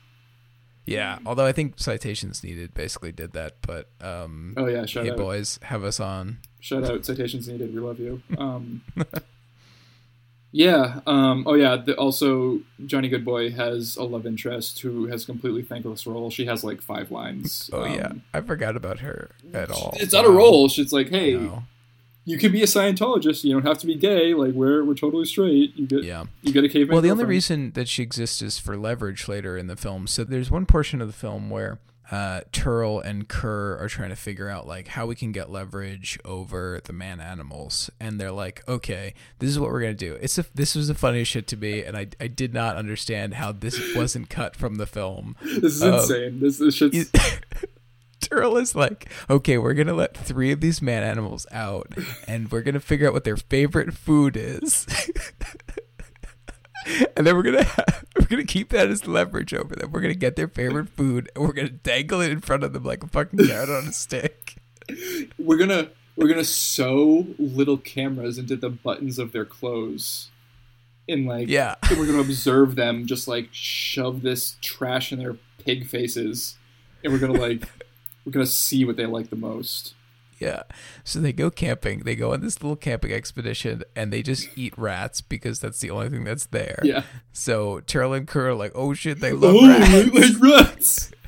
[0.86, 5.12] yeah, although I think citations needed basically did that, but um, Oh yeah, shout hey
[5.12, 5.18] out.
[5.18, 6.40] boys, have us on.
[6.60, 7.74] Shout out citations needed.
[7.74, 8.22] We love you.
[8.38, 8.82] Um,
[10.52, 11.00] yeah.
[11.06, 11.76] Um, oh yeah.
[11.78, 16.30] The, also, Johnny Goodboy has a love interest who has completely thankless role.
[16.30, 17.70] She has like five lines.
[17.72, 19.94] Oh Um, yeah, I forgot about her at all.
[20.00, 20.36] It's not a Wow.
[20.38, 20.68] role.
[20.70, 21.64] She's like, hey, No.
[22.26, 23.44] you can be a Scientologist.
[23.44, 24.34] You don't have to be gay.
[24.34, 25.76] Like we're we're totally straight.
[25.76, 26.26] You get Yeah.
[26.42, 26.94] you get a caveman.
[26.94, 30.08] Well, the only reason that she exists is for leverage later in the film.
[30.08, 31.80] So there's one portion of the film where
[32.12, 36.20] uh, Terl and Ker are trying to figure out like how we can get leverage
[36.26, 40.38] over the man animals, and they're like, "Okay, this is what we're gonna do." It's
[40.40, 43.52] a, this was the funniest shit to me, and I I did not understand how
[43.52, 45.36] this wasn't cut from the film.
[45.44, 46.40] this is um, insane.
[46.40, 47.06] This this shit's You-
[48.22, 51.94] Terl is like, okay, we're gonna let three of these man animals out,
[52.28, 54.86] and we're gonna figure out what their favorite food is,
[57.16, 57.99] and then we're gonna have,
[58.30, 59.92] gonna keep that as leverage over them.
[59.92, 62.84] We're gonna get their favorite food, and we're gonna dangle it in front of them
[62.84, 64.56] like a fucking carrot on a stick.
[65.38, 70.30] we're gonna we're gonna sew little cameras into the buttons of their clothes,
[71.08, 75.38] and like Yeah, and we're gonna observe them just like shove this trash in their
[75.64, 76.58] pig faces,
[77.04, 77.64] and we're gonna like
[78.26, 79.94] we're gonna see what they like the most.
[80.40, 80.64] Yeah.
[81.04, 82.00] So they go camping.
[82.00, 85.92] They go on this little camping expedition, and they just eat rats because that's the
[85.92, 86.80] only thing that's there.
[86.84, 87.04] Yeah.
[87.34, 89.90] So Terl and Ker are like, oh shit, they love Oh, rats.
[89.92, 91.12] I like rats.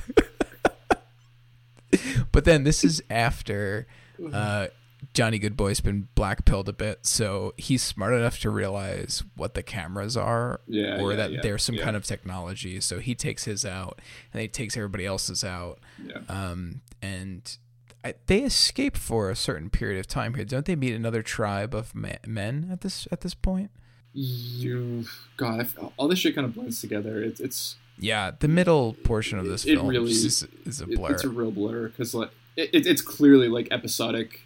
[2.32, 3.86] But then this is after
[4.32, 4.68] uh,
[5.14, 10.16] Johnny Goodboy's been blackpilled a bit, so he's smart enough to realize what the cameras
[10.16, 12.80] are, Yeah, or yeah, that yeah, there's some kind of technology.
[12.80, 14.00] So he takes his out,
[14.32, 16.20] and he takes everybody else's out, Yeah.
[16.30, 17.58] um, and
[18.04, 20.44] I, they escape for a certain period of time here.
[20.46, 23.70] Don't they meet another tribe of ma- men at this at this point?
[24.14, 25.06] You,
[25.38, 27.22] God, all this shit kind of blends together.
[27.22, 30.96] It's it's Yeah, the middle portion of this It film really- is, is a it-
[30.98, 31.12] blur.
[31.12, 34.42] it's a real blur because like it, it- it's clearly like episodic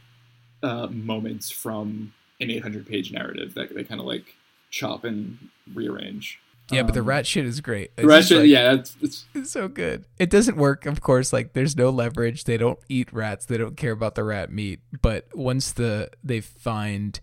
[0.62, 4.36] uh, moments from an 800 page narrative that they kind of like
[4.70, 5.38] chop and
[5.74, 6.40] rearrange.
[6.72, 7.92] Yeah, but the Um, rat shit is great.
[7.98, 10.06] It's rat shit, like- yeah, it's, it's It's so good.
[10.18, 11.32] It doesn't work, of course.
[11.32, 12.44] Like there's no leverage.
[12.46, 13.46] They don't eat rats.
[13.46, 14.80] They don't care about the rat meat.
[15.02, 17.20] But once the they find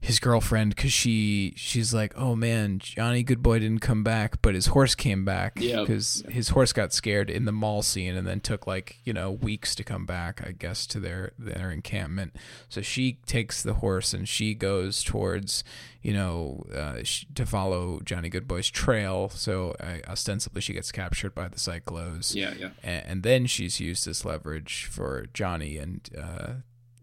[0.00, 4.66] his girlfriend, because she she's like, oh man, Johnny Goodboy didn't come back, but his
[4.66, 8.66] horse came back because his horse got scared in the mall scene and then took
[8.66, 12.36] like you know weeks to come back, I guess, to their their encampment.
[12.68, 15.64] So she takes the horse and she goes towards
[16.06, 19.28] you know, uh, sh- to follow Johnny Goodboy's trail.
[19.30, 22.68] So uh, ostensibly, she gets captured by the Psychlos, yeah, yeah.
[22.84, 26.52] and, and then she's used as leverage for Johnny and uh,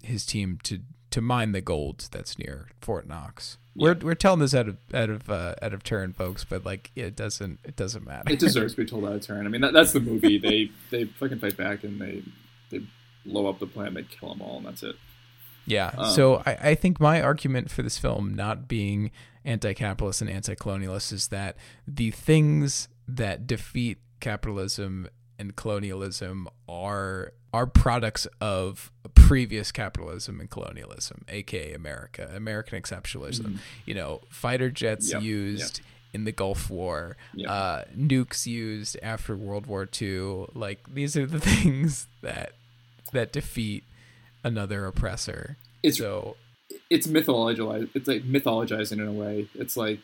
[0.04, 0.80] his team to
[1.14, 3.60] to mine the gold that's near Fort Knox.
[3.76, 6.92] We're we're telling this out of out of uh, out of turn, folks, but like
[6.96, 8.34] it doesn't it doesn't matter.
[8.34, 9.46] It deserves to be told out of turn.
[9.46, 10.38] I mean, that, that's the movie.
[10.44, 12.24] They they fucking fight back and they
[12.72, 12.86] they
[13.26, 14.96] blow up the planet, they kill them all, and that's it.
[15.68, 15.92] Yeah.
[15.96, 19.12] Um, so I, I think my argument for this film not being
[19.46, 21.56] anti-capitalist and anti-colonialist is that
[21.88, 25.08] the things that defeat capitalism
[25.44, 33.58] and colonialism are are products of previous capitalism and colonialism, aka America, American exceptionalism.
[33.86, 35.18] You know, fighter jets Mm-hmm.
[35.18, 35.82] Yep, used
[36.14, 37.50] in the Gulf War, Yep.
[37.50, 40.46] uh, nukes used after World War II.
[40.56, 42.54] Like these are the things that
[43.12, 43.84] that defeat
[44.44, 45.58] another oppressor.
[45.84, 46.38] It's so
[46.90, 47.90] it's mythologized.
[47.94, 49.48] It's like mythologizing in a way.
[49.56, 50.00] It's like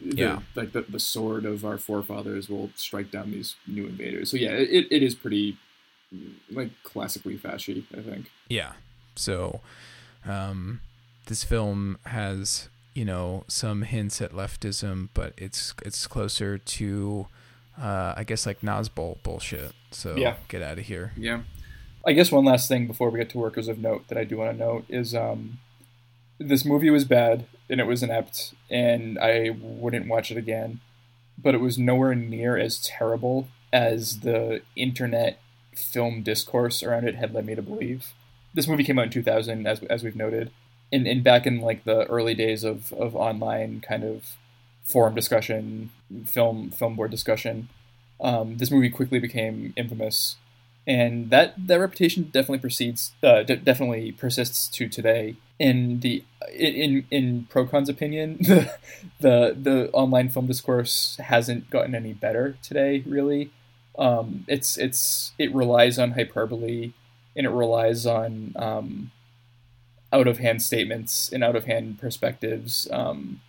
[0.00, 0.38] the, Yeah.
[0.54, 4.30] like the, the sword of our forefathers will strike down these new invaders.
[4.30, 5.56] So yeah, it, it is pretty
[6.50, 7.84] like classically fashy.
[7.96, 8.30] I think.
[8.48, 8.72] yeah.
[9.16, 9.60] So
[10.26, 10.80] um,
[11.26, 17.26] this film has you know some hints at leftism, but it's it's closer to
[17.80, 19.72] uh, I guess like Nazbol bullshit.
[19.90, 20.36] So Yeah.
[20.48, 21.12] get out of here.
[21.16, 21.42] Yeah.
[22.06, 24.36] I guess one last thing before we get to workers of note that I do
[24.36, 25.58] want to note is um,
[26.38, 30.80] this movie was bad and it was inept and I wouldn't watch it again,
[31.38, 35.40] but it was nowhere near as terrible as the internet
[35.74, 38.12] film discourse around it had led me to believe.
[38.52, 40.52] This movie came out in 2000, as, as we've noted,
[40.92, 44.36] and, and back in like the early days of, of online kind of
[44.84, 45.90] forum discussion,
[46.26, 47.68] film film board discussion,
[48.20, 50.36] um, this movie quickly became infamous
[50.86, 55.36] and that that reputation definitely proceeds uh, d- definitely persists to today.
[55.58, 58.74] In the in in Procon's opinion, the,
[59.20, 63.02] the the online film discourse hasn't gotten any better today.
[63.06, 63.50] Really,
[63.98, 66.92] um, it's it's it relies on hyperbole
[67.36, 69.10] and it relies on um,
[70.12, 73.40] out of hand statements and out of hand perspectives um,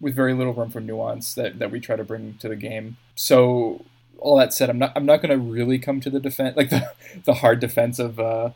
[0.00, 2.96] with very little room for nuance that, that we try to bring to the game.
[3.14, 3.84] So
[4.20, 6.70] all that said, I'm not I'm not going to really come to the defense like
[6.70, 6.92] the,
[7.24, 8.50] the hard defense of uh,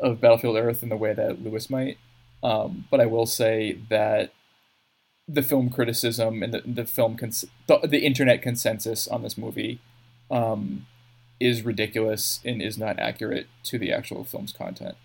[0.00, 1.98] of Battlefield Earth in the way that Lewis might.
[2.42, 4.32] Um, but I will say that
[5.28, 9.80] the film criticism and the, the film cons- the, the internet consensus on this movie
[10.30, 10.86] um,
[11.38, 14.96] is ridiculous and is not accurate to the actual film's content.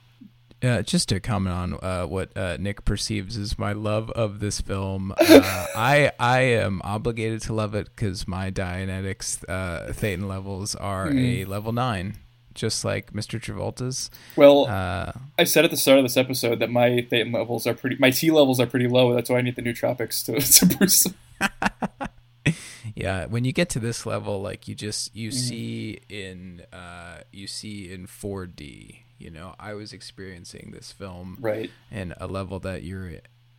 [0.63, 4.59] Uh, just to comment on uh, what uh, Nick perceives as my love of this
[4.59, 10.73] film, uh, I I am obligated to love it because my Dianetics uh, Thetan levels
[10.75, 11.43] are mm.
[11.43, 12.17] a level nine
[12.57, 13.39] just like Mr.
[13.39, 14.09] Travolta's.
[14.35, 17.73] Well, uh, I said at the start of this episode that my Thetan levels are
[17.73, 19.13] pretty, my T levels are pretty low.
[19.13, 21.13] That's why I need the nootropics to, to boost
[22.95, 25.37] yeah, when you get to this level, like you just you mm-hmm.
[25.37, 29.03] see in uh, you see in 4D.
[29.17, 33.13] You know, I was experiencing this film right in a level that you're,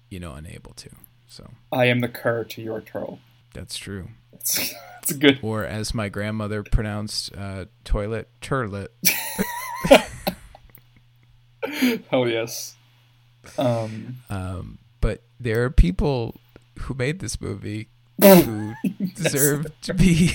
[0.09, 0.91] you know, unable to.
[1.27, 3.19] So I am the Ker to your turtle.
[3.55, 4.09] That's true.
[4.33, 5.39] That's, that's good.
[5.43, 8.89] Or as my grandmother pronounced uh, toilet, turlet.
[12.13, 12.77] oh yes.
[13.57, 16.35] Um, um, but there are people
[16.81, 17.89] who made this movie
[18.21, 18.75] who
[19.15, 20.33] deserve to be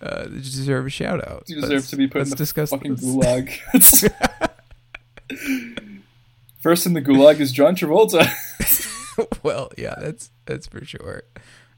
[0.00, 1.44] uh, deserve a shout out.
[1.46, 3.04] You deserve let's, to be put in the discuss fucking this.
[3.04, 3.60] gulag.
[6.60, 8.28] First in the gulag is John Travolta.
[9.42, 11.22] well, yeah, that's that's for sure.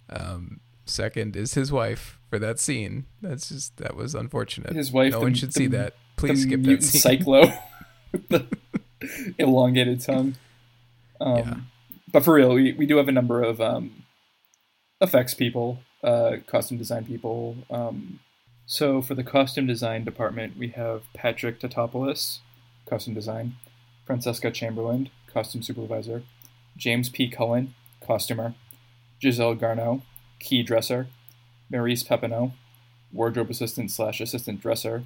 [0.09, 3.07] Um, second is his wife for that scene.
[3.21, 4.75] That's just that was unfortunate.
[4.75, 5.12] His wife.
[5.12, 5.95] No the, one should the, see that.
[6.16, 7.21] Please skip that scene.
[7.21, 7.57] Psychlo,
[8.29, 8.47] the
[9.39, 10.35] elongated tongue.
[11.21, 11.57] Um, yeah.
[12.11, 14.05] But for real, we, we do have a number of um,
[15.01, 17.57] effects people, uh, costume design people.
[17.71, 18.21] Um,
[18.67, 22.39] so for the costume design department, we have Patrick Tatopoulos,
[22.87, 23.57] costume design,
[24.05, 26.23] Francesca Chamberlain, costume supervisor,
[26.77, 27.29] James P.
[27.29, 27.75] Cullen,
[28.07, 28.55] costumer,
[29.21, 30.03] Giselle Garneau,
[30.39, 31.09] key dresser,
[31.71, 32.53] Maurice Pepinot,
[33.13, 35.05] wardrobe assistant slash assistant dresser,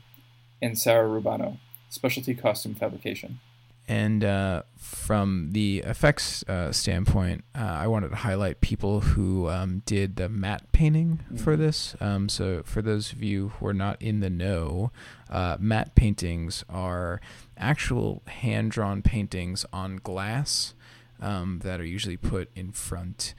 [0.60, 3.40] and Sarah Rubano, specialty costume fabrication.
[3.88, 9.82] And uh, from the effects uh, standpoint, uh, I wanted to highlight people who um,
[9.86, 11.36] did the matte painting mm-hmm.
[11.36, 11.96] for this.
[12.00, 14.92] Um, so, for those of you who are not in the know,
[15.28, 17.20] uh, matte paintings are
[17.56, 20.74] actual hand drawn paintings on glass
[21.20, 23.34] um, that are usually put in front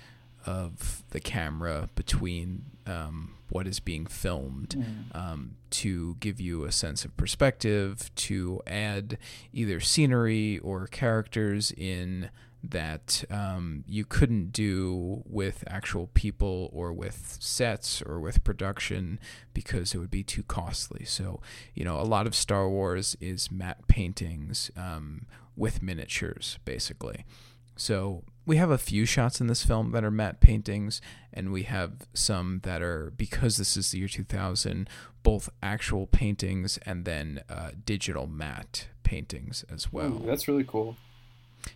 [0.46, 5.16] of the camera between um, what is being filmed mm.
[5.16, 9.18] um, to give you a sense of perspective, to add
[9.52, 12.30] either scenery or characters in
[12.64, 19.20] that um, you couldn't do with actual people or with sets or with production
[19.54, 21.04] because it would be too costly.
[21.04, 21.42] So,
[21.74, 25.26] you know, a lot of Star Wars is matte paintings um,
[25.58, 27.26] with miniatures, basically.
[27.76, 31.64] So we have a few shots in this film that are matte paintings, and we
[31.64, 34.90] have some that are because this is the year 2000,
[35.24, 40.14] both actual paintings and then uh, digital matte paintings as well.
[40.14, 40.98] Ooh, that's really cool.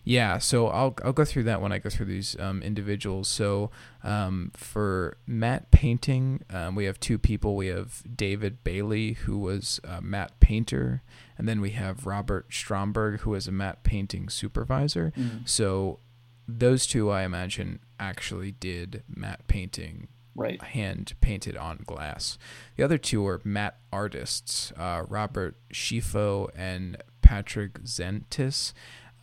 [0.04, 3.26] Yeah, so I'll I'll go through that when I go through these um, individuals.
[3.28, 3.70] So
[4.04, 7.56] um, for matte painting, um, we have two people.
[7.56, 11.02] We have David Bailey, who was a matte painter,
[11.38, 15.12] and then we have Robert Stromberg, who is a matte painting supervisor.
[15.16, 15.48] Mm.
[15.48, 16.00] So
[16.48, 20.60] those two, I imagine, actually did matte painting, right?
[20.62, 22.38] Hand painted on glass.
[22.76, 28.72] The other two are matte artists, uh, Robert Schifo and Patrick Zentis.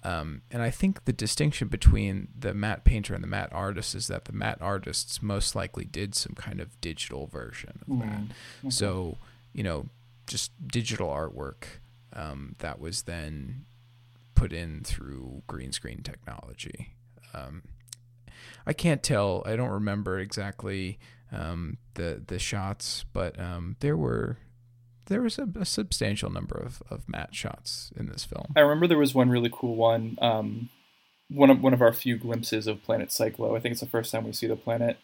[0.03, 4.05] Um, and I think the distinction between the matte painter and the matte artist is
[4.07, 8.21] that the matte artists most likely did some kind of digital version of that.
[8.59, 8.69] Okay.
[8.69, 9.17] So,
[9.51, 9.87] you know,
[10.27, 11.79] just digital artwork
[12.13, 13.65] um, that was then
[14.35, 16.94] put in through green screen technology.
[17.35, 17.63] Um,
[18.65, 19.43] I can't tell.
[19.45, 20.99] I don't remember exactly
[21.31, 24.37] um, the the shots, but um, there were
[25.07, 28.53] there was a, a, substantial number of, of matte shots in this film.
[28.55, 30.17] I remember there was one really cool one.
[30.21, 30.69] Um,
[31.29, 33.55] one of one of our few glimpses of Planet Psychlo.
[33.55, 34.97] I think it's the first time we see the planet.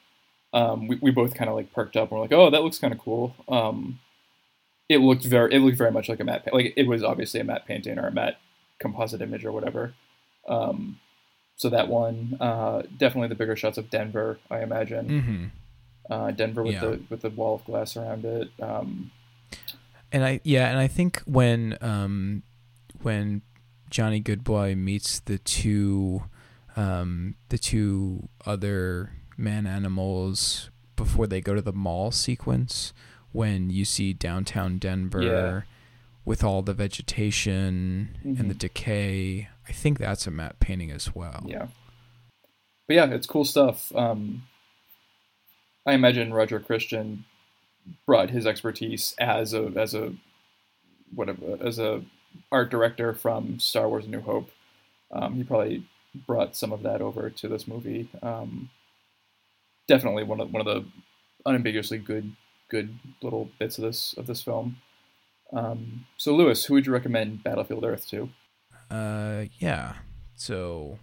[0.53, 2.79] Um, we, we both kind of like perked up and we're like, oh, that looks
[2.79, 3.36] kind of cool.
[3.47, 3.99] Um,
[4.89, 7.45] it looked very it looked very much like a matte like it was obviously a
[7.45, 8.38] matte painting or a matte
[8.79, 9.93] composite image or whatever.
[10.47, 10.99] Um,
[11.62, 15.07] so that one, uh, definitely the bigger shots of Denver, I imagine.
[15.07, 15.45] Mm-hmm.
[16.12, 16.80] Uh, Denver with yeah.
[16.80, 18.49] the with the wall of glass around it.
[18.59, 19.12] Um,
[20.12, 22.41] And I yeah, and I think when um
[23.03, 23.43] when
[23.91, 26.24] Johnny Goodboy meets the two
[26.76, 32.91] um the two other man animals before they go to the mall sequence
[33.34, 35.62] when you see downtown Denver Yeah.
[36.26, 38.57] with all the vegetation and the Mhm.
[38.57, 39.49] decay.
[39.68, 41.43] I think that's a matte painting as well.
[41.45, 41.68] Yeah.
[42.88, 43.95] But yeah, it's cool stuff.
[43.95, 44.43] Um,
[45.86, 47.26] I imagine Roger Christian
[48.05, 50.14] brought his expertise as a as a
[51.14, 52.03] whatever as a
[52.51, 54.51] art director from Star Wars: New Hope.
[55.12, 55.86] Um, he probably
[56.28, 58.09] brought some of that over to this movie.
[58.22, 58.70] Um,
[59.88, 60.86] definitely one of one of the
[61.45, 62.36] unambiguously good
[62.70, 64.78] good little bits of this of this film.
[65.53, 68.30] Um, so Lewis, who would you recommend Battlefield Earth to?
[68.91, 69.93] Uh, yeah.
[70.35, 70.99] So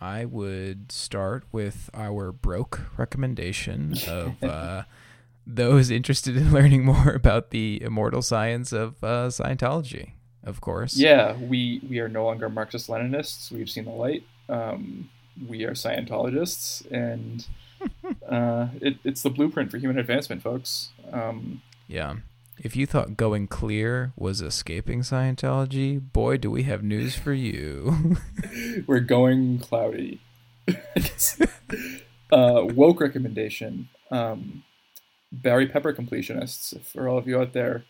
[0.00, 4.82] I would start with our broke recommendation of uh,
[5.46, 10.12] those interested in learning more about the immortal science of uh, Scientology,
[10.44, 10.96] of course.
[10.96, 13.50] Yeah, we we are no longer Marxist Leninists.
[13.50, 14.24] We've seen the light.
[14.48, 15.08] Um,
[15.48, 17.46] we are Scientologists, and
[18.28, 20.90] uh, it, it's the blueprint for human advancement, folks.
[21.12, 22.16] Um, Yeah.
[22.58, 28.16] If you thought going clear was escaping Scientology, boy, do we have news for you.
[28.86, 30.20] we're going cloudy.
[32.30, 33.88] uh, woke recommendation.
[34.10, 34.64] Um,
[35.32, 37.84] Barry Pepper completionists, for all of you out there.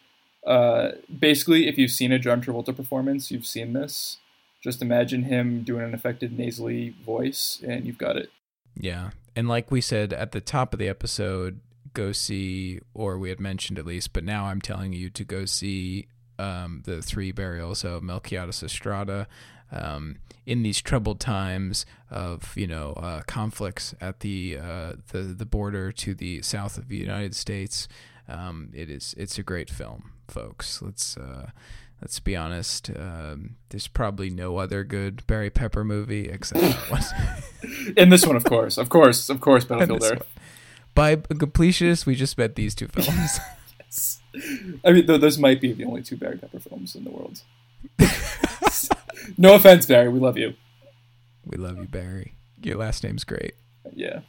[0.46, 4.18] Uh, basically, if you've seen a John Travolta performance, you've seen this.
[4.62, 8.30] Just imagine him doing an affected nasally voice, and you've got it.
[8.76, 9.10] Yeah.
[9.34, 11.60] And like we said at the top of the episode,
[11.92, 15.44] go see, or we had mentioned at least, but now I'm telling you to go
[15.44, 16.06] see
[16.38, 19.26] um, the three burials of Melquiades Estrada.
[19.70, 25.46] Um, in these troubled times of you know uh, conflicts at the uh, the the
[25.46, 27.88] border to the south of the United States,
[28.28, 30.82] um, it is it's a great film, folks.
[30.82, 31.50] Let's uh,
[32.00, 32.90] let's be honest.
[32.90, 37.92] Um, there's probably no other good Barry Pepper movie except that one.
[37.96, 40.26] In this one, of course, of course, of course, Battlefield Earth.
[40.94, 43.40] By completionist, we just met these two films.
[44.84, 47.40] I mean, th- those might be the only two Barry Pepper films in the world.
[49.38, 50.08] no offense, Barry.
[50.08, 50.54] We love you.
[51.44, 52.34] we love you, Barry.
[52.62, 53.54] Your last name's great.
[53.94, 54.20] Yeah.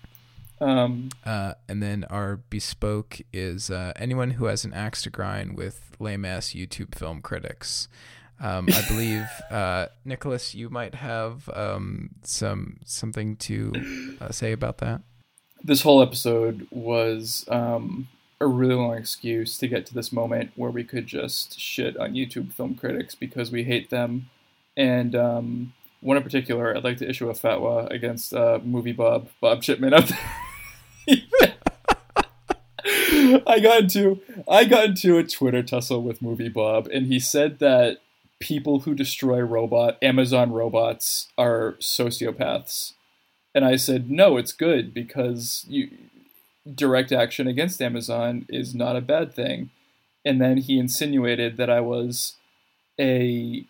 [0.60, 5.58] Um, Uh, and then our bespoke is uh, anyone who has an axe to grind
[5.58, 7.88] with lame ass YouTube film critics.
[8.40, 14.80] Um, I believe uh, Nicholas, you might have um, some something to uh, say about
[14.80, 15.02] that.
[15.64, 18.08] This whole episode was um,
[18.42, 22.14] a really long excuse to get to this moment where we could just shit on
[22.14, 24.30] YouTube film critics because we hate them.
[24.76, 29.30] And um, one in particular, I'd like to issue a fatwa against uh, movie Bob,
[29.40, 30.04] Bob Chipman there.
[33.48, 37.60] I got into I got into a Twitter tussle with Movie Bob, and he said
[37.60, 38.00] that
[38.40, 42.94] people who destroy robot Amazon robots are sociopaths.
[43.56, 45.90] And I said, no, it's good because you,
[46.74, 49.70] direct action against Amazon is not a bad thing.
[50.26, 52.36] And then he insinuated that I was
[53.00, 53.66] a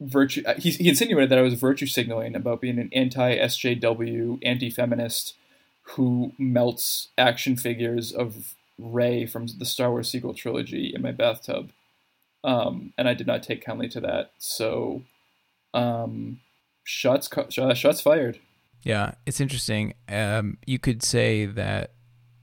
[0.00, 0.42] virtue.
[0.58, 5.34] He, he insinuated that I was virtue signaling about being an anti SJW, anti feminist
[5.82, 11.72] who melts action figures of Rey from the Star Wars sequel trilogy in my bathtub.
[12.44, 14.32] Um, and I did not take kindly to that.
[14.38, 15.02] So,
[15.74, 16.40] um,
[16.84, 18.38] shots, co- shots fired.
[18.82, 19.94] Yeah, it's interesting.
[20.08, 21.92] Um, you could say that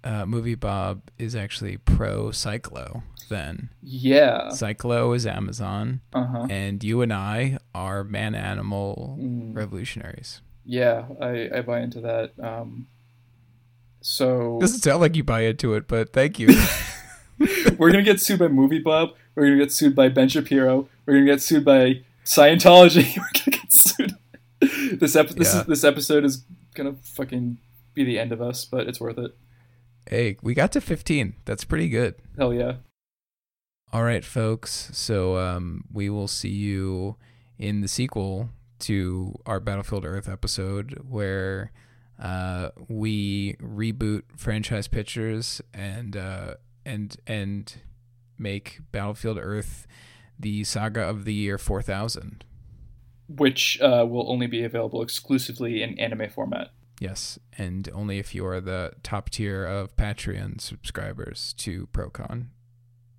[0.03, 3.03] uh, Movie Bob is actually pro Psychlo.
[3.29, 4.47] Then Yeah.
[4.51, 6.47] Psychlo is Amazon, Uh huh.
[6.49, 9.55] and you and I are man animal Mm.
[9.55, 10.41] revolutionaries.
[10.65, 12.31] Yeah, I, I buy into that.
[12.41, 12.87] Um,
[14.01, 16.47] so Doesn't sound like you buy into it, but thank you.
[17.77, 19.09] we're gonna get sued by Movie Bob.
[19.35, 20.87] We're gonna get sued by Ben Shapiro.
[21.05, 23.17] We're gonna get sued by Scientology.
[23.17, 24.15] we're gonna get sued.
[24.93, 25.61] this ep- this Yeah.
[25.61, 26.45] is this episode is
[26.75, 27.57] gonna fucking
[27.93, 29.35] be the end of us, but it's worth it.
[30.09, 31.35] hey, we got to 15.
[31.45, 32.15] That's pretty good.
[32.37, 32.73] Hell yeah.
[33.93, 34.89] All right, folks.
[34.93, 37.15] So um, we will see you
[37.57, 38.49] in the sequel
[38.79, 41.71] to our Battlefield Earth episode where
[42.21, 46.53] uh, we reboot franchise pictures and uh,
[46.85, 47.75] and and
[48.37, 49.85] make Battlefield Earth
[50.39, 52.45] the saga of the year 4000.
[53.29, 56.69] Which uh, will only be available exclusively in anime format.
[56.99, 62.47] Yes, and only if you are the top tier of Patreon subscribers to Procon,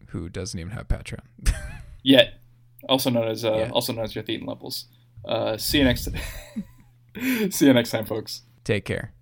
[0.09, 1.21] who doesn't even have Patreon.
[2.03, 2.35] Yet,
[2.89, 3.71] also known as uh, Yeah.
[3.71, 4.87] also known as your Thetan levels.
[5.25, 6.09] Uh, see you next.
[7.51, 8.43] see you next time, folks.
[8.65, 9.13] Take care.